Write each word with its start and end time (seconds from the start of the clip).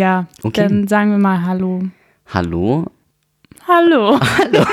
Ja, 0.00 0.26
Okay. 0.42 0.62
dann 0.66 0.88
sagen 0.88 1.10
wir 1.10 1.18
mal 1.18 1.44
Hallo. 1.44 1.82
Hallo? 2.32 2.86
Hallo. 3.68 4.18
Hallo. 4.38 4.64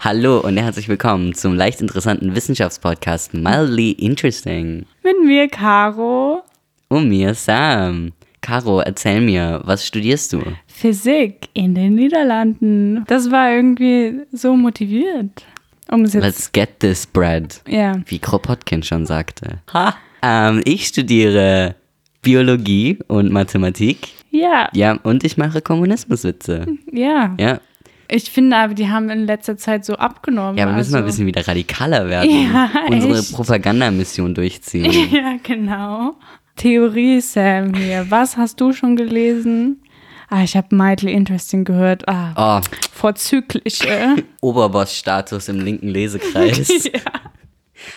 Hallo 0.00 0.40
und 0.40 0.56
herzlich 0.56 0.88
willkommen 0.88 1.34
zum 1.34 1.54
leicht 1.54 1.80
interessanten 1.80 2.34
Wissenschaftspodcast 2.34 3.32
Mildly 3.32 3.92
Interesting. 3.92 4.86
Mit 5.04 5.14
mir, 5.24 5.46
Caro. 5.48 6.42
Und 6.88 7.10
mir 7.10 7.32
Sam. 7.34 8.10
Caro, 8.40 8.80
erzähl 8.80 9.20
mir, 9.20 9.60
was 9.62 9.86
studierst 9.86 10.32
du? 10.32 10.42
Physik 10.66 11.48
in 11.52 11.76
den 11.76 11.94
Niederlanden. 11.94 13.04
Das 13.06 13.30
war 13.30 13.52
irgendwie 13.52 14.22
so 14.32 14.56
motiviert. 14.56 15.46
Um 15.88 16.02
es 16.02 16.12
jetzt. 16.14 16.24
Let's 16.24 16.50
get 16.50 16.80
this 16.80 17.06
bread. 17.06 17.62
Ja. 17.68 17.92
Wie 18.06 18.18
Kropotkin 18.18 18.82
schon 18.82 19.06
sagte. 19.06 19.60
Ha. 19.72 19.94
Ähm, 20.22 20.60
ich 20.64 20.88
studiere 20.88 21.76
Biologie 22.24 22.98
und 23.06 23.30
Mathematik. 23.30 24.08
Ja. 24.30 24.68
Ja, 24.72 24.98
und 25.04 25.22
ich 25.22 25.36
mache 25.36 25.60
Kommunismuswitze. 25.62 26.66
Ja. 26.90 27.34
Ja. 27.38 27.60
Ich 28.08 28.30
finde 28.30 28.56
aber, 28.56 28.74
die 28.74 28.88
haben 28.90 29.08
in 29.10 29.24
letzter 29.26 29.56
Zeit 29.56 29.84
so 29.84 29.94
abgenommen. 29.94 30.58
Ja, 30.58 30.66
wir 30.66 30.74
müssen 30.74 30.92
mal 30.92 30.98
ein 30.98 31.04
also- 31.04 31.12
bisschen 31.14 31.26
wieder 31.26 31.46
radikaler 31.46 32.08
werden. 32.08 32.30
Ja, 32.52 32.70
Unsere 32.90 33.18
echt. 33.18 33.32
Propagandamission 33.32 34.34
durchziehen. 34.34 34.90
Ja, 35.12 35.36
genau. 35.42 36.16
Theorie, 36.56 37.20
Sam, 37.20 37.74
hier. 37.74 38.06
Was 38.10 38.36
hast 38.36 38.60
du 38.60 38.72
schon 38.72 38.96
gelesen? 38.96 39.80
Ah, 40.28 40.42
ich 40.42 40.56
habe 40.56 40.74
Mightly 40.74 41.12
Interesting 41.12 41.64
gehört. 41.64 42.06
Ah, 42.08 42.58
Oh, 42.60 42.60
vorzüglich. 42.92 43.82
Äh. 43.88 44.22
Oberboss-Status 44.40 45.48
im 45.48 45.60
linken 45.60 45.88
Lesekreis. 45.88 46.68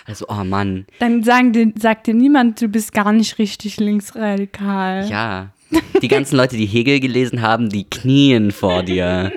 Also, 0.05 0.25
oh 0.29 0.43
Mann. 0.43 0.85
Dann 0.99 1.23
sagen 1.23 1.53
dir, 1.53 1.71
sagt 1.77 2.07
dir 2.07 2.13
niemand, 2.13 2.61
du 2.61 2.67
bist 2.67 2.93
gar 2.93 3.11
nicht 3.11 3.37
richtig 3.39 3.79
linksradikal. 3.79 5.07
Ja. 5.09 5.49
Die 6.01 6.07
ganzen 6.07 6.37
Leute, 6.37 6.55
die 6.55 6.65
Hegel 6.65 6.99
gelesen 6.99 7.41
haben, 7.41 7.69
die 7.69 7.83
knien 7.83 8.51
vor 8.51 8.83
dir. 8.83 9.31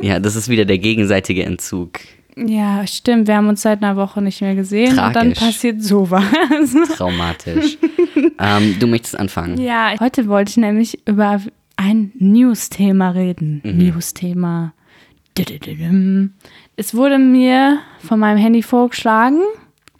Ja, 0.00 0.20
das 0.20 0.36
ist 0.36 0.48
wieder 0.48 0.64
der 0.64 0.78
gegenseitige 0.78 1.44
Entzug. 1.44 2.00
Ja, 2.36 2.86
stimmt. 2.86 3.28
Wir 3.28 3.36
haben 3.36 3.48
uns 3.48 3.62
seit 3.62 3.82
einer 3.82 3.96
Woche 3.96 4.22
nicht 4.22 4.40
mehr 4.40 4.54
gesehen 4.54 4.90
und 4.90 4.96
dann 4.96 5.34
Tragisch. 5.34 5.38
passiert 5.38 5.82
sowas. 5.82 6.24
Traumatisch. 6.96 7.76
ähm, 8.38 8.76
du 8.78 8.86
möchtest 8.86 9.18
anfangen. 9.18 9.60
ja, 9.60 9.92
heute 10.00 10.28
wollte 10.28 10.50
ich 10.50 10.56
nämlich 10.56 11.06
über 11.06 11.40
ein 11.76 12.12
News-Thema 12.18 13.10
reden. 13.10 13.60
News-Thema. 13.64 14.72
Dü-dü-dü-düm. 15.36 16.34
Es 16.76 16.94
wurde 16.94 17.18
mir 17.18 17.78
von 17.98 18.18
meinem 18.18 18.38
Handy 18.38 18.62
vorgeschlagen 18.62 19.40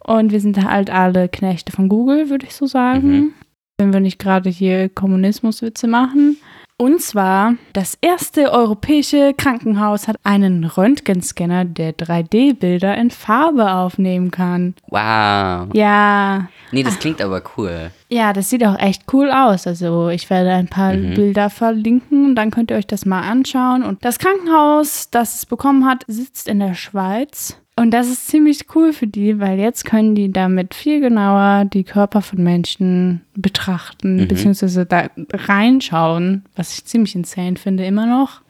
und 0.05 0.31
wir 0.31 0.39
sind 0.39 0.63
halt 0.63 0.89
alle 0.89 1.29
Knechte 1.29 1.71
von 1.71 1.89
Google, 1.89 2.29
würde 2.29 2.45
ich 2.45 2.55
so 2.55 2.65
sagen. 2.65 3.33
Wenn 3.77 3.93
wir 3.93 3.99
nicht 3.99 4.19
gerade 4.19 4.49
hier 4.49 4.89
Kommunismuswitze 4.89 5.87
machen. 5.87 6.37
Und 6.77 7.01
zwar, 7.01 7.53
das 7.73 7.97
erste 8.01 8.51
europäische 8.51 9.33
Krankenhaus 9.37 10.07
hat 10.07 10.17
einen 10.23 10.63
Röntgenscanner, 10.65 11.65
der 11.65 11.93
3D-Bilder 11.93 12.97
in 12.97 13.11
Farbe 13.11 13.71
aufnehmen 13.71 14.31
kann. 14.31 14.73
Wow. 14.87 15.69
Ja, 15.73 16.47
Nee, 16.71 16.81
das 16.81 16.97
klingt 16.97 17.21
aber 17.21 17.43
cool. 17.55 17.91
ja, 18.09 18.33
das 18.33 18.49
sieht 18.49 18.65
auch 18.65 18.77
echt 18.79 19.03
cool 19.13 19.29
aus. 19.31 19.67
Also 19.67 20.09
ich 20.09 20.29
werde 20.31 20.51
ein 20.51 20.67
paar 20.67 20.93
Bilder 20.93 21.51
verlinken 21.51 22.25
und 22.25 22.35
dann 22.35 22.49
könnt 22.49 22.71
ihr 22.71 22.77
euch 22.77 22.87
das 22.87 23.05
mal 23.05 23.21
anschauen. 23.21 23.83
Und 23.83 24.03
das 24.03 24.17
Krankenhaus, 24.17 25.09
das 25.11 25.35
es 25.35 25.45
bekommen 25.45 25.85
hat, 25.85 26.03
sitzt 26.07 26.47
in 26.47 26.59
der 26.59 26.73
Schweiz. 26.73 27.57
Und 27.75 27.91
das 27.91 28.07
ist 28.07 28.27
ziemlich 28.27 28.67
cool 28.75 28.93
für 28.93 29.07
die, 29.07 29.39
weil 29.39 29.57
jetzt 29.57 29.83
können 29.85 30.13
die 30.13 30.31
damit 30.31 30.75
viel 30.75 31.01
genauer 31.01 31.65
die 31.65 31.83
Körper 31.83 32.21
von 32.21 32.43
Menschen 32.43 33.21
betrachten, 33.35 34.27
beziehungsweise 34.27 34.85
da 34.85 35.07
reinschauen, 35.31 36.45
was 36.55 36.77
ich 36.77 36.85
ziemlich 36.85 37.15
insane 37.15 37.55
finde 37.55 37.85
immer 37.85 38.05
noch. 38.05 38.41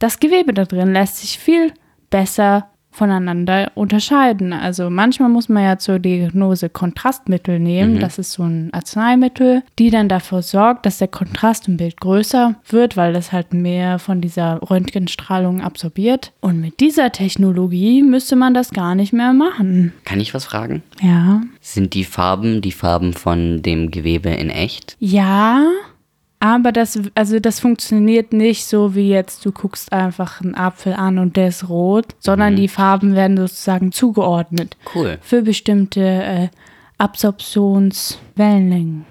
Das 0.00 0.18
Gewebe 0.18 0.52
da 0.52 0.64
drin 0.64 0.92
lässt 0.92 1.18
sich 1.18 1.38
viel 1.38 1.72
besser 2.10 2.68
voneinander 2.96 3.70
unterscheiden. 3.74 4.52
Also 4.52 4.90
manchmal 4.90 5.28
muss 5.28 5.48
man 5.48 5.62
ja 5.62 5.78
zur 5.78 5.98
Diagnose 5.98 6.68
Kontrastmittel 6.68 7.58
nehmen. 7.58 8.00
Das 8.00 8.18
ist 8.18 8.32
so 8.32 8.42
ein 8.44 8.72
Arzneimittel, 8.72 9.62
die 9.78 9.90
dann 9.90 10.08
dafür 10.08 10.42
sorgt, 10.42 10.86
dass 10.86 10.98
der 10.98 11.08
Kontrast 11.08 11.68
im 11.68 11.76
Bild 11.76 12.00
größer 12.00 12.54
wird, 12.68 12.96
weil 12.96 13.12
das 13.12 13.32
halt 13.32 13.52
mehr 13.52 13.98
von 13.98 14.20
dieser 14.20 14.60
Röntgenstrahlung 14.68 15.60
absorbiert. 15.60 16.32
Und 16.40 16.60
mit 16.60 16.80
dieser 16.80 17.12
Technologie 17.12 18.02
müsste 18.02 18.36
man 18.36 18.54
das 18.54 18.70
gar 18.70 18.94
nicht 18.94 19.12
mehr 19.12 19.32
machen. 19.32 19.92
Kann 20.04 20.20
ich 20.20 20.34
was 20.34 20.46
fragen? 20.46 20.82
Ja. 21.00 21.42
Sind 21.60 21.94
die 21.94 22.04
Farben 22.04 22.60
die 22.62 22.72
Farben 22.72 23.12
von 23.12 23.62
dem 23.62 23.90
Gewebe 23.90 24.30
in 24.30 24.50
echt? 24.50 24.96
Ja, 24.98 25.62
aber 26.40 26.72
das, 26.72 26.98
also 27.14 27.40
das 27.40 27.60
funktioniert 27.60 28.32
nicht 28.32 28.66
so 28.66 28.94
wie 28.94 29.08
jetzt, 29.08 29.44
du 29.44 29.52
guckst 29.52 29.92
einfach 29.92 30.40
einen 30.40 30.54
Apfel 30.54 30.94
an 30.94 31.18
und 31.18 31.36
der 31.36 31.48
ist 31.48 31.68
rot, 31.68 32.14
sondern 32.18 32.56
die 32.56 32.68
Farben 32.68 33.14
werden 33.14 33.36
sozusagen 33.36 33.92
zugeordnet 33.92 34.76
Cool, 34.94 35.18
für 35.22 35.42
bestimmte 35.42 36.02
äh, 36.02 36.48
Absorptionswellenlängen. 36.98 39.04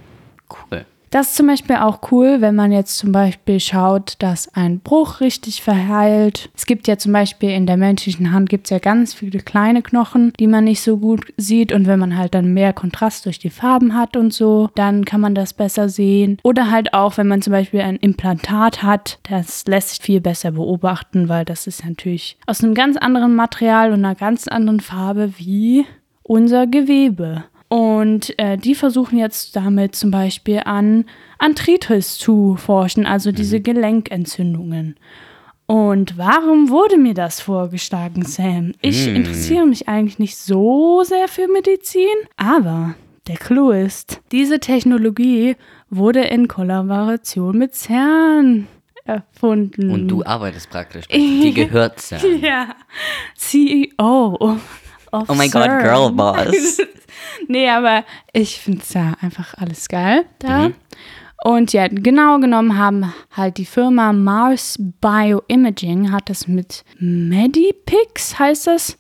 cool. 0.50 0.86
Das 1.16 1.30
ist 1.30 1.38
zum 1.38 1.48
Beispiel 1.48 1.78
auch 1.78 2.12
cool, 2.12 2.42
wenn 2.42 2.56
man 2.56 2.74
jetzt 2.74 2.98
zum 2.98 3.14
Beispiel 3.14 3.62
schaut, 3.62 4.16
dass 4.20 4.54
ein 4.54 4.82
Bruch 4.82 5.22
richtig 5.22 5.62
verheilt. 5.62 6.50
Es 6.54 6.66
gibt 6.66 6.90
ja 6.90 6.98
zum 6.98 7.14
Beispiel 7.14 7.52
in 7.52 7.66
der 7.66 7.78
menschlichen 7.78 8.34
Hand 8.34 8.50
gibt 8.50 8.66
es 8.66 8.72
ja 8.72 8.80
ganz 8.80 9.14
viele 9.14 9.40
kleine 9.40 9.82
Knochen, 9.82 10.34
die 10.38 10.48
man 10.48 10.66
nicht 10.66 10.82
so 10.82 10.98
gut 10.98 11.32
sieht. 11.38 11.72
Und 11.72 11.88
wenn 11.88 12.00
man 12.00 12.18
halt 12.18 12.34
dann 12.34 12.54
mehr 12.54 12.74
Kontrast 12.74 13.26
durch 13.26 13.40
die 13.40 13.50
Farben 13.50 13.96
hat 13.96 14.18
und 14.18 14.34
so, 14.34 14.70
dann 14.76 15.06
kann 15.06 15.22
man 15.22 15.36
das 15.36 15.54
besser 15.54 15.88
sehen. 15.88 16.38
Oder 16.44 16.70
halt 16.70 16.94
auch, 16.94 17.16
wenn 17.16 17.30
man 17.30 17.42
zum 17.42 17.52
Beispiel 17.52 17.80
ein 17.80 17.96
Implantat 17.96 18.84
hat, 18.84 19.20
das 19.30 19.64
lässt 19.68 19.92
sich 19.92 20.00
viel 20.00 20.20
besser 20.20 20.52
beobachten, 20.52 21.30
weil 21.30 21.46
das 21.46 21.66
ist 21.66 21.86
natürlich 21.86 22.36
aus 22.46 22.62
einem 22.62 22.74
ganz 22.74 22.98
anderen 22.98 23.36
Material 23.36 23.94
und 23.94 24.04
einer 24.04 24.16
ganz 24.16 24.50
anderen 24.50 24.82
Farbe 24.82 25.32
wie 25.38 25.86
unser 26.24 26.68
Gewebe. 26.68 27.46
Und 27.76 28.40
äh, 28.40 28.58
die 28.58 28.74
versuchen 28.74 29.18
jetzt 29.18 29.54
damit 29.54 29.98
zum 29.98 30.10
Beispiel 30.10 30.62
an 30.64 31.04
Arthritis 31.40 32.18
zu 32.18 32.56
forschen, 32.56 33.06
also 33.06 33.34
diese 33.34 33.60
Gelenkentzündungen. 33.60 34.96
Und 35.66 36.18
warum 36.18 36.70
wurde 36.70 36.96
mir 36.96 37.14
das 37.14 37.42
vorgeschlagen, 37.42 38.24
Sam? 38.24 38.72
Ich 38.80 39.08
interessiere 39.08 39.66
mich 39.66 39.90
eigentlich 39.90 40.20
nicht 40.20 40.38
so 40.38 41.04
sehr 41.04 41.28
für 41.28 41.50
Medizin, 41.50 42.16
aber 42.38 42.96
der 43.28 43.36
Clou 43.36 43.72
ist, 43.72 44.22
diese 44.32 44.62
Technologie 44.62 45.58
wurde 45.90 46.22
in 46.22 46.48
Kollaboration 46.48 47.58
mit 47.58 47.76
CERN 47.76 48.68
erfunden. 49.04 49.92
Und 49.92 50.08
du 50.08 50.24
arbeitest 50.24 50.70
praktisch. 50.70 51.10
Die 51.10 51.54
gehört's 51.54 52.10
ja. 52.10 52.20
Ja, 52.42 52.76
CEO. 53.36 54.38
Of 55.12 55.30
Oh 55.30 55.34
mein 55.34 55.52
Gott, 55.52 55.66
CERN. 55.66 55.84
Girlboss. 55.84 56.78
Nee, 57.48 57.70
aber 57.70 58.04
ich 58.34 58.60
finde 58.60 58.82
es 58.82 58.94
ja 58.94 59.14
einfach 59.22 59.54
alles 59.56 59.88
geil 59.88 60.26
da. 60.40 60.72
Und 61.44 61.74
ja, 61.74 61.88
genau 61.90 62.40
genommen 62.40 62.78
haben 62.78 63.14
halt 63.36 63.58
die 63.58 63.66
Firma 63.66 64.14
Mars 64.14 64.80
Bioimaging 65.02 66.12
hat 66.12 66.30
das 66.30 66.48
mit 66.48 66.84
Medipix, 67.00 68.40
heißt 68.40 68.68
das, 68.68 68.98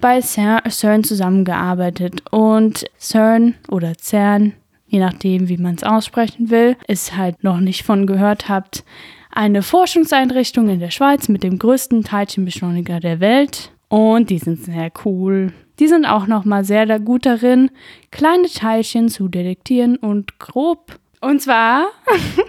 bei 0.00 0.18
Cer- 0.18 0.68
CERN 0.68 1.04
zusammengearbeitet. 1.04 2.22
Und 2.32 2.86
CERN 2.98 3.54
oder 3.70 3.92
CERN, 3.98 4.54
je 4.88 4.98
nachdem, 4.98 5.48
wie 5.48 5.58
man 5.58 5.74
es 5.76 5.84
aussprechen 5.84 6.50
will, 6.50 6.76
ist 6.88 7.16
halt 7.16 7.44
noch 7.44 7.60
nicht 7.60 7.84
von 7.84 8.06
gehört 8.06 8.48
habt, 8.48 8.84
eine 9.30 9.62
Forschungseinrichtung 9.62 10.68
in 10.70 10.80
der 10.80 10.90
Schweiz 10.90 11.28
mit 11.28 11.42
dem 11.42 11.58
größten 11.58 12.02
Teilchenbeschleuniger 12.04 13.00
der 13.00 13.20
Welt. 13.20 13.70
Und 13.88 14.30
die 14.30 14.38
sind 14.38 14.62
sehr 14.62 14.90
cool. 15.04 15.52
Die 15.78 15.88
sind 15.88 16.06
auch 16.06 16.26
nochmal 16.26 16.64
sehr 16.64 16.98
gut 16.98 17.26
darin, 17.26 17.70
kleine 18.10 18.48
Teilchen 18.48 19.08
zu 19.08 19.28
detektieren 19.28 19.96
und 19.96 20.38
grob. 20.38 20.98
Und 21.20 21.42
zwar 21.42 21.86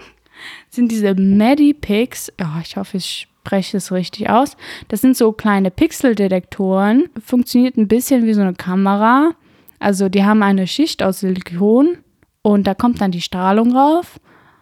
sind 0.70 0.90
diese 0.90 1.14
Medipix, 1.14 2.32
oh, 2.40 2.60
ich 2.62 2.76
hoffe, 2.76 2.96
ich 2.96 3.28
spreche 3.40 3.76
es 3.76 3.92
richtig 3.92 4.28
aus. 4.28 4.56
Das 4.88 5.00
sind 5.00 5.16
so 5.16 5.32
kleine 5.32 5.70
Pixeldetektoren. 5.70 7.08
Funktioniert 7.24 7.76
ein 7.76 7.88
bisschen 7.88 8.26
wie 8.26 8.34
so 8.34 8.40
eine 8.40 8.54
Kamera. 8.54 9.32
Also 9.78 10.08
die 10.08 10.24
haben 10.24 10.42
eine 10.42 10.66
Schicht 10.66 11.02
aus 11.02 11.20
Silikon 11.20 11.98
und 12.42 12.66
da 12.66 12.74
kommt 12.74 13.00
dann 13.00 13.10
die 13.10 13.20
Strahlung 13.20 13.74
rauf 13.74 14.18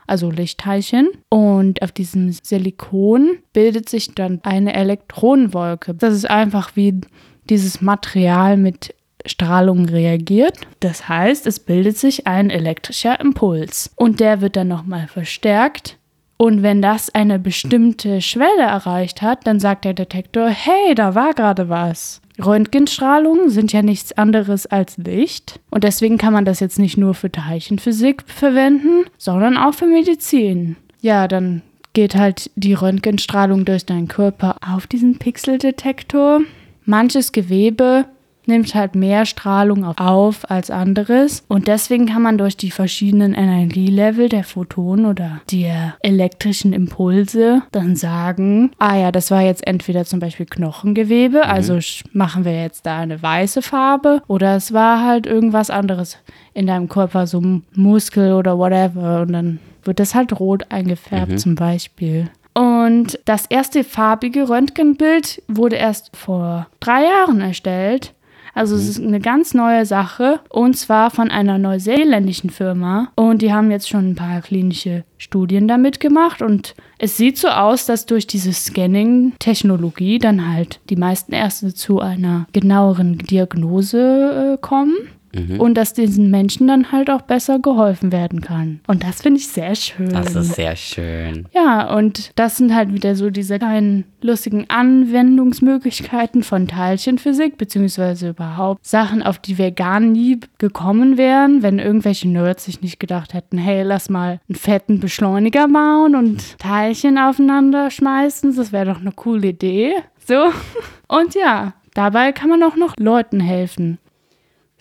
also 0.06 0.30
Lichtteilchen. 0.30 1.08
Und 1.28 1.82
auf 1.82 1.92
diesem 1.92 2.32
Silikon 2.32 3.38
bildet 3.52 3.88
sich 3.88 4.14
dann 4.14 4.40
eine 4.42 4.74
Elektronenwolke. 4.74 5.94
Das 5.94 6.14
ist 6.14 6.30
einfach 6.30 6.74
wie 6.74 7.00
dieses 7.48 7.80
Material 7.80 8.56
mit 8.56 8.94
Strahlung 9.24 9.86
reagiert. 9.86 10.58
Das 10.80 11.08
heißt, 11.08 11.46
es 11.46 11.60
bildet 11.60 11.98
sich 11.98 12.26
ein 12.26 12.50
elektrischer 12.50 13.20
Impuls. 13.20 13.90
Und 13.96 14.20
der 14.20 14.40
wird 14.40 14.56
dann 14.56 14.68
nochmal 14.68 15.08
verstärkt. 15.08 15.98
Und 16.38 16.62
wenn 16.62 16.82
das 16.82 17.14
eine 17.14 17.38
bestimmte 17.38 18.20
Schwelle 18.20 18.62
erreicht 18.62 19.22
hat, 19.22 19.46
dann 19.46 19.58
sagt 19.58 19.84
der 19.84 19.94
Detektor, 19.94 20.48
hey, 20.48 20.94
da 20.94 21.14
war 21.14 21.32
gerade 21.32 21.68
was. 21.68 22.20
Röntgenstrahlung 22.44 23.48
sind 23.48 23.72
ja 23.72 23.82
nichts 23.82 24.12
anderes 24.12 24.66
als 24.66 24.98
Licht. 24.98 25.60
Und 25.70 25.84
deswegen 25.84 26.18
kann 26.18 26.32
man 26.32 26.44
das 26.44 26.60
jetzt 26.60 26.78
nicht 26.78 26.96
nur 26.96 27.14
für 27.14 27.30
Teilchenphysik 27.30 28.24
verwenden, 28.26 29.04
sondern 29.18 29.56
auch 29.56 29.74
für 29.74 29.86
Medizin. 29.86 30.76
ja, 31.00 31.28
dann 31.28 31.62
geht 31.92 32.14
halt 32.14 32.50
die 32.56 32.74
Röntgenstrahlung 32.74 33.64
durch 33.64 33.86
deinen 33.86 34.06
Körper 34.06 34.56
auf 34.60 34.86
diesen 34.86 35.18
Pixeldetektor. 35.18 36.42
Manches 36.84 37.32
Gewebe 37.32 38.04
nimmt 38.46 38.74
halt 38.74 38.94
mehr 38.94 39.26
Strahlung 39.26 39.84
auf 39.84 40.50
als 40.50 40.70
anderes. 40.70 41.44
Und 41.48 41.68
deswegen 41.68 42.06
kann 42.06 42.22
man 42.22 42.38
durch 42.38 42.56
die 42.56 42.70
verschiedenen 42.70 43.34
Energielevel 43.34 44.28
der 44.28 44.44
Photonen 44.44 45.06
oder 45.06 45.40
der 45.50 45.94
elektrischen 46.00 46.72
Impulse 46.72 47.62
dann 47.72 47.96
sagen, 47.96 48.70
ah 48.78 48.96
ja, 48.96 49.12
das 49.12 49.30
war 49.30 49.42
jetzt 49.42 49.66
entweder 49.66 50.04
zum 50.04 50.20
Beispiel 50.20 50.46
Knochengewebe, 50.46 51.38
mhm. 51.38 51.50
also 51.50 51.78
machen 52.12 52.44
wir 52.44 52.60
jetzt 52.60 52.86
da 52.86 52.98
eine 52.98 53.22
weiße 53.22 53.62
Farbe, 53.62 54.22
oder 54.26 54.56
es 54.56 54.72
war 54.72 55.04
halt 55.04 55.26
irgendwas 55.26 55.70
anderes 55.70 56.18
in 56.54 56.66
deinem 56.66 56.88
Körper, 56.88 57.26
so 57.26 57.42
Muskel 57.74 58.32
oder 58.32 58.58
whatever. 58.58 59.22
Und 59.22 59.32
dann 59.32 59.58
wird 59.84 60.00
das 60.00 60.14
halt 60.14 60.38
rot 60.38 60.66
eingefärbt 60.70 61.32
mhm. 61.32 61.38
zum 61.38 61.54
Beispiel. 61.54 62.30
Und 62.54 63.18
das 63.26 63.44
erste 63.46 63.84
farbige 63.84 64.48
Röntgenbild 64.48 65.42
wurde 65.46 65.76
erst 65.76 66.16
vor 66.16 66.68
drei 66.80 67.02
Jahren 67.04 67.42
erstellt. 67.42 68.14
Also 68.56 68.74
es 68.74 68.88
ist 68.88 69.02
eine 69.02 69.20
ganz 69.20 69.52
neue 69.52 69.84
Sache 69.84 70.40
und 70.48 70.78
zwar 70.78 71.10
von 71.10 71.30
einer 71.30 71.58
neuseeländischen 71.58 72.48
Firma 72.48 73.12
und 73.14 73.42
die 73.42 73.52
haben 73.52 73.70
jetzt 73.70 73.86
schon 73.86 74.12
ein 74.12 74.14
paar 74.14 74.40
klinische 74.40 75.04
Studien 75.18 75.68
damit 75.68 76.00
gemacht 76.00 76.40
und 76.40 76.74
es 76.98 77.18
sieht 77.18 77.36
so 77.36 77.48
aus, 77.48 77.84
dass 77.84 78.06
durch 78.06 78.26
diese 78.26 78.54
Scanning-Technologie 78.54 80.18
dann 80.18 80.50
halt 80.50 80.80
die 80.88 80.96
meisten 80.96 81.34
Ärzte 81.34 81.74
zu 81.74 82.00
einer 82.00 82.46
genaueren 82.54 83.18
Diagnose 83.18 84.54
äh, 84.54 84.58
kommen. 84.58 84.96
Mhm. 85.34 85.60
Und 85.60 85.74
dass 85.74 85.92
diesen 85.92 86.30
Menschen 86.30 86.66
dann 86.66 86.92
halt 86.92 87.10
auch 87.10 87.22
besser 87.22 87.58
geholfen 87.58 88.12
werden 88.12 88.40
kann. 88.40 88.80
Und 88.86 89.04
das 89.04 89.22
finde 89.22 89.40
ich 89.40 89.48
sehr 89.48 89.74
schön. 89.74 90.10
Das 90.10 90.34
ist 90.34 90.54
sehr 90.54 90.76
schön. 90.76 91.46
Ja, 91.52 91.94
und 91.94 92.32
das 92.36 92.56
sind 92.56 92.74
halt 92.74 92.92
wieder 92.92 93.14
so 93.14 93.30
diese 93.30 93.58
kleinen 93.58 94.04
lustigen 94.20 94.66
Anwendungsmöglichkeiten 94.68 96.42
von 96.42 96.68
Teilchenphysik, 96.68 97.58
beziehungsweise 97.58 98.30
überhaupt 98.30 98.84
Sachen, 98.86 99.22
auf 99.22 99.38
die 99.38 99.58
wir 99.58 99.70
gar 99.70 100.00
nie 100.00 100.40
gekommen 100.58 101.16
wären, 101.16 101.62
wenn 101.62 101.78
irgendwelche 101.78 102.28
Nerds 102.28 102.64
sich 102.64 102.80
nicht 102.80 102.98
gedacht 102.98 103.34
hätten, 103.34 103.58
hey, 103.58 103.82
lass 103.82 104.08
mal 104.08 104.40
einen 104.48 104.56
fetten 104.56 105.00
Beschleuniger 105.00 105.68
bauen 105.68 106.16
und 106.16 106.58
Teilchen 106.58 107.18
aufeinander 107.18 107.90
schmeißen. 107.90 108.56
Das 108.56 108.72
wäre 108.72 108.86
doch 108.86 109.00
eine 109.00 109.12
coole 109.12 109.48
Idee. 109.48 109.94
So. 110.26 110.52
Und 111.08 111.34
ja, 111.36 111.74
dabei 111.94 112.32
kann 112.32 112.50
man 112.50 112.62
auch 112.64 112.74
noch 112.74 112.94
Leuten 112.98 113.38
helfen. 113.38 113.98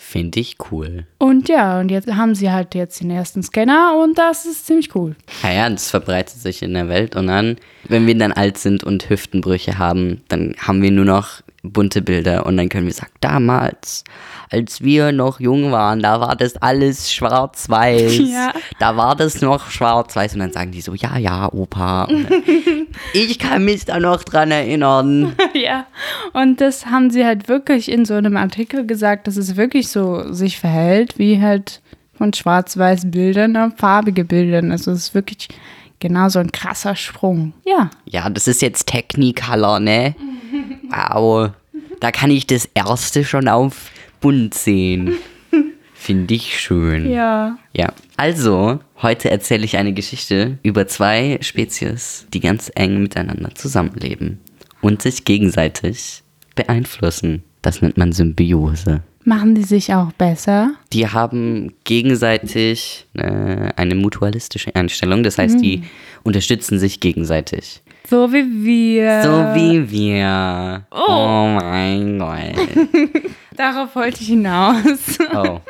Finde 0.08 0.40
ich 0.40 0.58
cool. 0.72 1.08
Und 1.18 1.50
ja, 1.50 1.80
und 1.80 1.90
jetzt 1.90 2.08
haben 2.08 2.36
sie 2.36 2.52
halt 2.52 2.76
jetzt 2.76 3.02
den 3.02 3.10
ersten 3.10 3.42
Scanner 3.42 4.00
und 4.02 4.18
das 4.20 4.46
ist 4.46 4.68
ziemlich 4.68 4.96
cool. 4.96 5.16
Ja, 5.42 5.52
ja, 5.52 5.70
das 5.70 5.90
verbreitet 5.90 6.38
sich 6.38 6.62
in 6.62 6.76
der 6.76 6.88
Welt 6.88 7.16
und 7.16 7.26
dann, 7.26 7.58
wenn 7.90 8.06
wir 8.06 8.16
dann 8.16 8.32
alt 8.32 8.60
sind 8.60 8.84
und 8.84 9.10
Hüftenbrüche 9.10 9.80
haben, 9.80 10.22
dann 10.28 10.56
haben 10.60 10.84
wir 10.84 10.92
nur 10.92 11.06
noch 11.06 11.42
bunte 11.64 12.04
Bilder 12.04 12.46
und 12.46 12.56
dann 12.56 12.70
können 12.70 12.86
wir 12.86 12.94
sagen, 12.94 13.12
damals, 13.20 14.04
als 14.50 14.82
wir 14.82 15.12
noch 15.12 15.40
jung 15.40 15.72
waren, 15.72 16.02
da 16.02 16.20
war 16.20 16.36
das 16.36 16.58
alles 16.58 17.14
schwarz-weiß. 17.14 18.16
Ja. 18.36 18.54
Da 18.80 18.98
war 18.98 19.16
das 19.16 19.42
noch 19.42 19.70
schwarz-weiß 19.70 20.34
und 20.34 20.40
dann 20.40 20.52
sagen 20.52 20.72
die 20.72 20.82
so, 20.82 20.94
ja, 20.94 21.18
ja, 21.18 21.52
Opa. 21.52 22.08
ich 23.14 23.40
kann 23.40 23.64
mich 23.64 23.86
da 23.86 24.00
noch 24.00 24.24
dran 24.24 24.52
erinnern. 24.52 25.36
ja, 25.54 25.86
und 26.34 26.60
das 26.60 26.88
haben 26.88 27.12
sie 27.12 27.26
halt 27.26 27.48
wirklich 27.48 27.90
in 27.90 28.04
so 28.04 28.16
einem 28.16 28.36
Artikel 28.36 28.86
gesagt, 28.86 29.28
dass 29.28 29.38
es 29.38 29.56
wirklich 29.56 29.90
so 29.90 30.34
sich 30.34 30.60
verhält, 30.60 31.18
wie 31.18 31.42
halt 31.42 31.82
von 32.18 32.34
schwarz-weiß 32.34 33.12
Bildern 33.12 33.56
auf 33.58 33.74
farbige 33.78 34.26
Bildern. 34.26 34.72
Also 34.72 34.92
es 34.92 35.08
ist 35.08 35.16
wirklich 35.16 35.50
genau 36.00 36.30
so 36.30 36.40
ein 36.40 36.52
krasser 36.52 36.96
Sprung. 36.96 37.54
Ja. 37.66 37.90
Ja, 38.06 38.30
das 38.30 38.48
ist 38.48 38.62
jetzt 38.62 38.88
Technicolor, 38.88 39.80
ne? 39.80 40.16
Wow. 40.90 41.52
Da 42.00 42.12
kann 42.12 42.32
ich 42.32 42.48
das 42.48 42.70
erste 42.74 43.24
schon 43.24 43.48
auf 43.48 43.92
bunt 44.20 44.54
sehen. 44.54 45.14
Finde 45.94 46.36
ich 46.36 46.60
schön. 46.60 47.10
Ja. 47.10 47.58
Ja. 47.74 47.92
Also, 48.18 48.80
heute 49.02 49.32
erzähle 49.32 49.66
ich 49.66 49.78
eine 49.78 49.94
Geschichte 49.94 50.60
über 50.62 50.88
zwei 50.88 51.40
Spezies, 51.42 52.28
die 52.34 52.40
ganz 52.40 52.72
eng 52.76 53.02
miteinander 53.02 53.56
zusammenleben 53.56 54.40
und 54.82 55.02
sich 55.02 55.26
gegenseitig 55.26 56.22
beeinflussen. 56.56 57.44
Das 57.62 57.82
nennt 57.82 57.98
man 57.98 58.12
Symbiose. 58.12 59.02
Machen 59.24 59.56
die 59.56 59.64
sich 59.64 59.92
auch 59.92 60.12
besser? 60.12 60.76
Die 60.94 61.08
haben 61.08 61.74
gegenseitig 61.84 63.08
äh, 63.16 63.72
eine 63.76 63.96
mutualistische 63.96 64.76
Einstellung. 64.76 65.24
Das 65.24 65.40
heißt, 65.40 65.56
mhm. 65.58 65.62
die 65.64 65.84
unterstützen 66.24 66.78
sich 66.78 67.00
gegenseitig. 67.00 67.82
So 68.10 68.32
wie 68.32 68.64
wir. 68.64 69.24
So 69.24 69.30
wie 69.56 69.90
wir. 69.90 70.86
Oh, 70.92 71.06
oh 71.08 71.48
mein 71.48 72.20
Gott. 72.20 72.56
Darauf 73.56 73.96
wollte 73.96 74.22
ich 74.22 74.28
hinaus. 74.28 75.18
Oh. 75.34 75.60